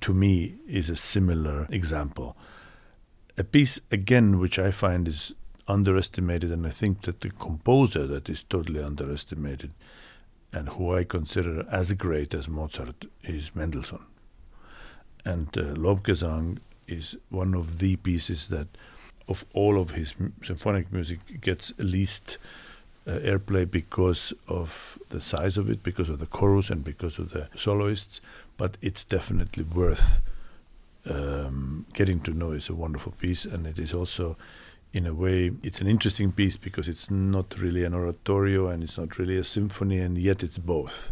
to 0.00 0.12
me, 0.12 0.56
is 0.66 0.90
a 0.90 0.96
similar 0.96 1.68
example. 1.70 2.36
A 3.38 3.44
piece, 3.44 3.80
again, 3.92 4.40
which 4.40 4.58
I 4.58 4.72
find 4.72 5.06
is 5.06 5.32
underestimated, 5.68 6.50
and 6.50 6.66
I 6.66 6.70
think 6.70 7.02
that 7.02 7.20
the 7.20 7.30
composer 7.30 8.06
that 8.06 8.28
is 8.28 8.42
totally 8.42 8.82
underestimated 8.82 9.72
and 10.52 10.68
who 10.70 10.94
I 10.94 11.04
consider 11.04 11.66
as 11.70 11.92
great 11.92 12.34
as 12.34 12.48
Mozart 12.48 13.06
is 13.22 13.54
Mendelssohn. 13.54 14.04
And 15.24 15.48
uh, 15.56 15.74
Lobgesang 15.74 16.58
is 16.86 17.16
one 17.30 17.54
of 17.54 17.78
the 17.78 17.96
pieces 17.96 18.48
that, 18.48 18.68
of 19.28 19.44
all 19.54 19.80
of 19.80 19.92
his 19.92 20.14
symphonic 20.42 20.92
music, 20.92 21.40
gets 21.40 21.72
least 21.78 22.38
uh, 23.06 23.12
airplay 23.12 23.70
because 23.70 24.32
of 24.46 24.98
the 25.08 25.20
size 25.20 25.56
of 25.56 25.70
it, 25.70 25.82
because 25.82 26.08
of 26.08 26.18
the 26.18 26.26
chorus, 26.26 26.70
and 26.70 26.84
because 26.84 27.18
of 27.18 27.30
the 27.30 27.48
soloists. 27.56 28.20
But 28.56 28.76
it's 28.82 29.04
definitely 29.04 29.64
worth 29.64 30.20
um, 31.08 31.86
getting 31.94 32.20
to 32.20 32.32
know. 32.32 32.52
It's 32.52 32.68
a 32.68 32.74
wonderful 32.74 33.12
piece, 33.12 33.44
and 33.44 33.66
it 33.66 33.78
is 33.78 33.94
also, 33.94 34.36
in 34.92 35.06
a 35.06 35.12
way, 35.12 35.52
it's 35.62 35.80
an 35.80 35.86
interesting 35.86 36.32
piece 36.32 36.56
because 36.56 36.88
it's 36.88 37.10
not 37.10 37.60
really 37.60 37.84
an 37.84 37.94
oratorio 37.94 38.68
and 38.68 38.82
it's 38.82 38.98
not 38.98 39.18
really 39.18 39.38
a 39.38 39.44
symphony, 39.44 40.00
and 40.00 40.18
yet 40.18 40.42
it's 40.42 40.58
both. 40.58 41.10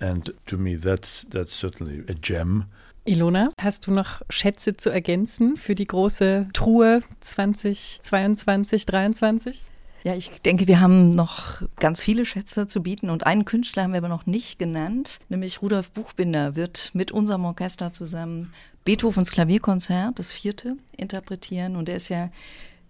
And 0.00 0.30
to 0.46 0.56
me, 0.56 0.76
that's 0.76 1.26
that's 1.30 1.52
certainly 1.52 2.04
a 2.08 2.14
gem. 2.14 2.66
Ilona, 3.04 3.48
hast 3.58 3.86
du 3.86 3.92
noch 3.92 4.20
Schätze 4.28 4.76
zu 4.76 4.90
ergänzen 4.90 5.56
für 5.56 5.74
die 5.74 5.86
große 5.86 6.48
Truhe 6.52 7.02
2022, 7.20 8.86
2023? 8.86 9.62
Ja, 10.04 10.14
ich 10.14 10.42
denke, 10.42 10.66
wir 10.66 10.80
haben 10.80 11.14
noch 11.14 11.62
ganz 11.76 12.02
viele 12.02 12.26
Schätze 12.26 12.66
zu 12.66 12.82
bieten 12.82 13.10
und 13.10 13.26
einen 13.26 13.44
Künstler 13.44 13.84
haben 13.84 13.92
wir 13.92 13.98
aber 13.98 14.08
noch 14.08 14.26
nicht 14.26 14.58
genannt, 14.58 15.20
nämlich 15.28 15.62
Rudolf 15.62 15.90
Buchbinder 15.90 16.54
wird 16.54 16.90
mit 16.92 17.10
unserem 17.10 17.44
Orchester 17.44 17.92
zusammen 17.92 18.52
Beethovens 18.84 19.30
Klavierkonzert, 19.30 20.18
das 20.18 20.30
vierte, 20.30 20.76
interpretieren 20.96 21.76
und 21.76 21.88
er 21.88 21.96
ist 21.96 22.10
ja 22.10 22.30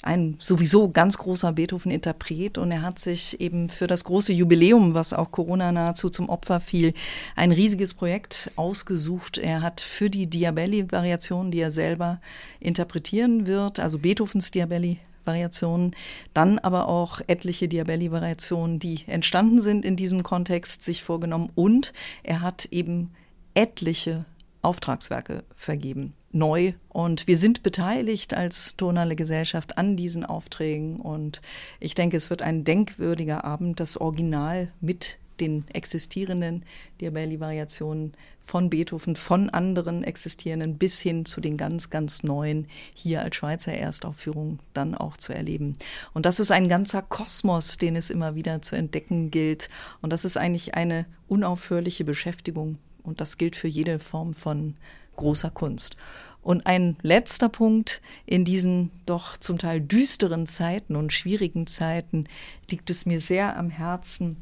ein 0.08 0.36
sowieso 0.40 0.88
ganz 0.88 1.18
großer 1.18 1.52
Beethoven-Interpret 1.52 2.56
und 2.56 2.72
er 2.72 2.82
hat 2.82 2.98
sich 2.98 3.38
eben 3.40 3.68
für 3.68 3.86
das 3.86 4.04
große 4.04 4.32
Jubiläum, 4.32 4.94
was 4.94 5.12
auch 5.12 5.30
Corona 5.30 5.70
nahezu 5.70 6.08
zum 6.08 6.30
Opfer 6.30 6.60
fiel, 6.60 6.94
ein 7.36 7.52
riesiges 7.52 7.92
Projekt 7.92 8.50
ausgesucht. 8.56 9.36
Er 9.36 9.60
hat 9.60 9.82
für 9.82 10.08
die 10.08 10.26
Diabelli-Variation, 10.26 11.50
die 11.50 11.60
er 11.60 11.70
selber 11.70 12.20
interpretieren 12.58 13.46
wird, 13.46 13.80
also 13.80 13.98
Beethovens 13.98 14.50
Diabelli 14.50 14.98
Variationen, 15.24 15.94
dann 16.32 16.58
aber 16.58 16.88
auch 16.88 17.20
etliche 17.26 17.68
Diabelli-Variationen, 17.68 18.78
die 18.78 19.00
entstanden 19.06 19.60
sind 19.60 19.84
in 19.84 19.94
diesem 19.94 20.22
Kontext, 20.22 20.82
sich 20.82 21.02
vorgenommen 21.02 21.50
und 21.54 21.92
er 22.22 22.40
hat 22.40 22.64
eben 22.70 23.10
etliche 23.52 24.24
Auftragswerke 24.68 25.44
vergeben, 25.54 26.12
neu. 26.30 26.74
Und 26.90 27.26
wir 27.26 27.38
sind 27.38 27.62
beteiligt 27.62 28.34
als 28.34 28.76
tonale 28.76 29.16
Gesellschaft 29.16 29.78
an 29.78 29.96
diesen 29.96 30.26
Aufträgen. 30.26 31.00
Und 31.00 31.40
ich 31.80 31.94
denke, 31.94 32.18
es 32.18 32.28
wird 32.28 32.42
ein 32.42 32.64
denkwürdiger 32.64 33.44
Abend, 33.46 33.80
das 33.80 33.96
Original 33.96 34.70
mit 34.82 35.18
den 35.40 35.64
existierenden 35.72 36.64
Diabelli-Variationen 37.00 38.12
von 38.42 38.68
Beethoven, 38.68 39.16
von 39.16 39.48
anderen 39.48 40.04
existierenden 40.04 40.76
bis 40.76 41.00
hin 41.00 41.24
zu 41.24 41.40
den 41.40 41.56
ganz, 41.56 41.88
ganz 41.88 42.22
neuen 42.22 42.66
hier 42.92 43.22
als 43.22 43.36
Schweizer 43.36 43.72
Erstaufführung 43.72 44.58
dann 44.74 44.94
auch 44.94 45.16
zu 45.16 45.32
erleben. 45.32 45.74
Und 46.12 46.26
das 46.26 46.40
ist 46.40 46.50
ein 46.50 46.68
ganzer 46.68 47.00
Kosmos, 47.00 47.78
den 47.78 47.96
es 47.96 48.10
immer 48.10 48.34
wieder 48.34 48.60
zu 48.60 48.76
entdecken 48.76 49.30
gilt. 49.30 49.70
Und 50.02 50.12
das 50.12 50.26
ist 50.26 50.36
eigentlich 50.36 50.74
eine 50.74 51.06
unaufhörliche 51.26 52.04
Beschäftigung. 52.04 52.76
Und 53.08 53.20
das 53.20 53.38
gilt 53.38 53.56
für 53.56 53.68
jede 53.68 53.98
Form 53.98 54.34
von 54.34 54.74
großer 55.16 55.50
Kunst. 55.50 55.96
Und 56.42 56.66
ein 56.66 56.96
letzter 57.02 57.48
Punkt 57.48 58.00
in 58.24 58.44
diesen 58.44 58.90
doch 59.06 59.36
zum 59.36 59.58
Teil 59.58 59.80
düsteren 59.80 60.46
Zeiten 60.46 60.94
und 60.94 61.12
schwierigen 61.12 61.66
Zeiten 61.66 62.24
liegt 62.70 62.90
es 62.90 63.06
mir 63.06 63.20
sehr 63.20 63.56
am 63.56 63.70
Herzen, 63.70 64.36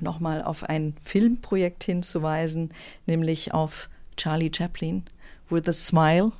nochmal 0.00 0.42
auf 0.42 0.64
ein 0.64 0.94
Filmprojekt 1.02 1.84
hinzuweisen, 1.84 2.70
nämlich 3.06 3.52
auf 3.52 3.88
Charlie 4.16 4.52
Chaplin 4.54 5.04
with 5.50 5.68
a 5.68 5.72
Smile, 5.72 6.32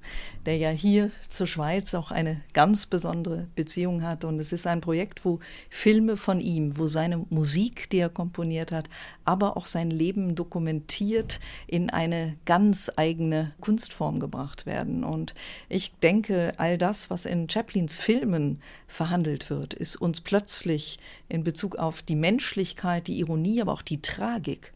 der 0.46 0.56
ja 0.56 0.70
hier 0.70 1.10
zur 1.28 1.46
Schweiz 1.46 1.94
auch 1.94 2.10
eine 2.10 2.40
ganz 2.52 2.86
besondere 2.86 3.46
Beziehung 3.54 4.02
hat. 4.02 4.24
Und 4.24 4.38
es 4.38 4.52
ist 4.52 4.66
ein 4.66 4.80
Projekt, 4.80 5.24
wo 5.24 5.40
Filme 5.70 6.16
von 6.16 6.40
ihm, 6.40 6.76
wo 6.76 6.86
seine 6.86 7.24
Musik, 7.30 7.88
die 7.90 7.98
er 7.98 8.08
komponiert 8.08 8.72
hat, 8.72 8.88
aber 9.24 9.56
auch 9.56 9.66
sein 9.66 9.90
Leben 9.90 10.34
dokumentiert 10.34 11.40
in 11.66 11.90
eine 11.90 12.36
ganz 12.44 12.90
eigene 12.96 13.52
Kunstform 13.60 14.20
gebracht 14.20 14.66
werden. 14.66 15.04
Und 15.04 15.34
ich 15.68 15.92
denke, 16.02 16.52
all 16.58 16.78
das, 16.78 17.10
was 17.10 17.26
in 17.26 17.48
Chaplins 17.48 17.96
Filmen 17.96 18.60
verhandelt 18.86 19.50
wird, 19.50 19.74
ist 19.74 19.96
uns 19.96 20.20
plötzlich 20.20 20.98
in 21.28 21.44
Bezug 21.44 21.76
auf 21.76 22.02
die 22.02 22.16
Menschlichkeit, 22.16 23.06
die 23.06 23.18
Ironie, 23.18 23.60
aber 23.60 23.72
auch 23.72 23.82
die 23.82 24.02
Tragik 24.02 24.72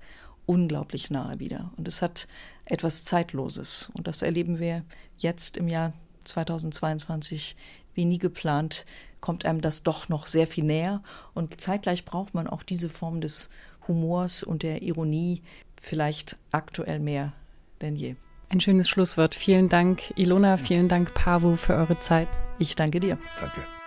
unglaublich 0.48 1.10
nahe 1.10 1.38
wieder. 1.40 1.70
Und 1.76 1.86
es 1.86 2.00
hat 2.00 2.26
etwas 2.70 3.04
Zeitloses. 3.04 3.90
Und 3.94 4.06
das 4.06 4.22
erleben 4.22 4.58
wir 4.58 4.84
jetzt 5.18 5.56
im 5.56 5.68
Jahr 5.68 5.92
2022 6.24 7.56
wie 7.94 8.04
nie 8.04 8.18
geplant, 8.18 8.86
kommt 9.20 9.44
einem 9.44 9.60
das 9.60 9.82
doch 9.82 10.08
noch 10.08 10.26
sehr 10.26 10.46
viel 10.46 10.64
näher. 10.64 11.02
Und 11.34 11.60
zeitgleich 11.60 12.04
braucht 12.04 12.34
man 12.34 12.46
auch 12.46 12.62
diese 12.62 12.88
Form 12.88 13.20
des 13.20 13.50
Humors 13.88 14.42
und 14.42 14.62
der 14.62 14.82
Ironie 14.82 15.42
vielleicht 15.80 16.36
aktuell 16.52 17.00
mehr 17.00 17.32
denn 17.80 17.96
je. 17.96 18.16
Ein 18.50 18.60
schönes 18.60 18.88
Schlusswort. 18.88 19.34
Vielen 19.34 19.68
Dank, 19.68 20.12
Ilona. 20.16 20.56
Vielen 20.56 20.88
Dank, 20.88 21.12
Pavu, 21.14 21.56
für 21.56 21.74
eure 21.74 21.98
Zeit. 21.98 22.28
Ich 22.58 22.76
danke 22.76 23.00
dir. 23.00 23.18
Danke. 23.40 23.77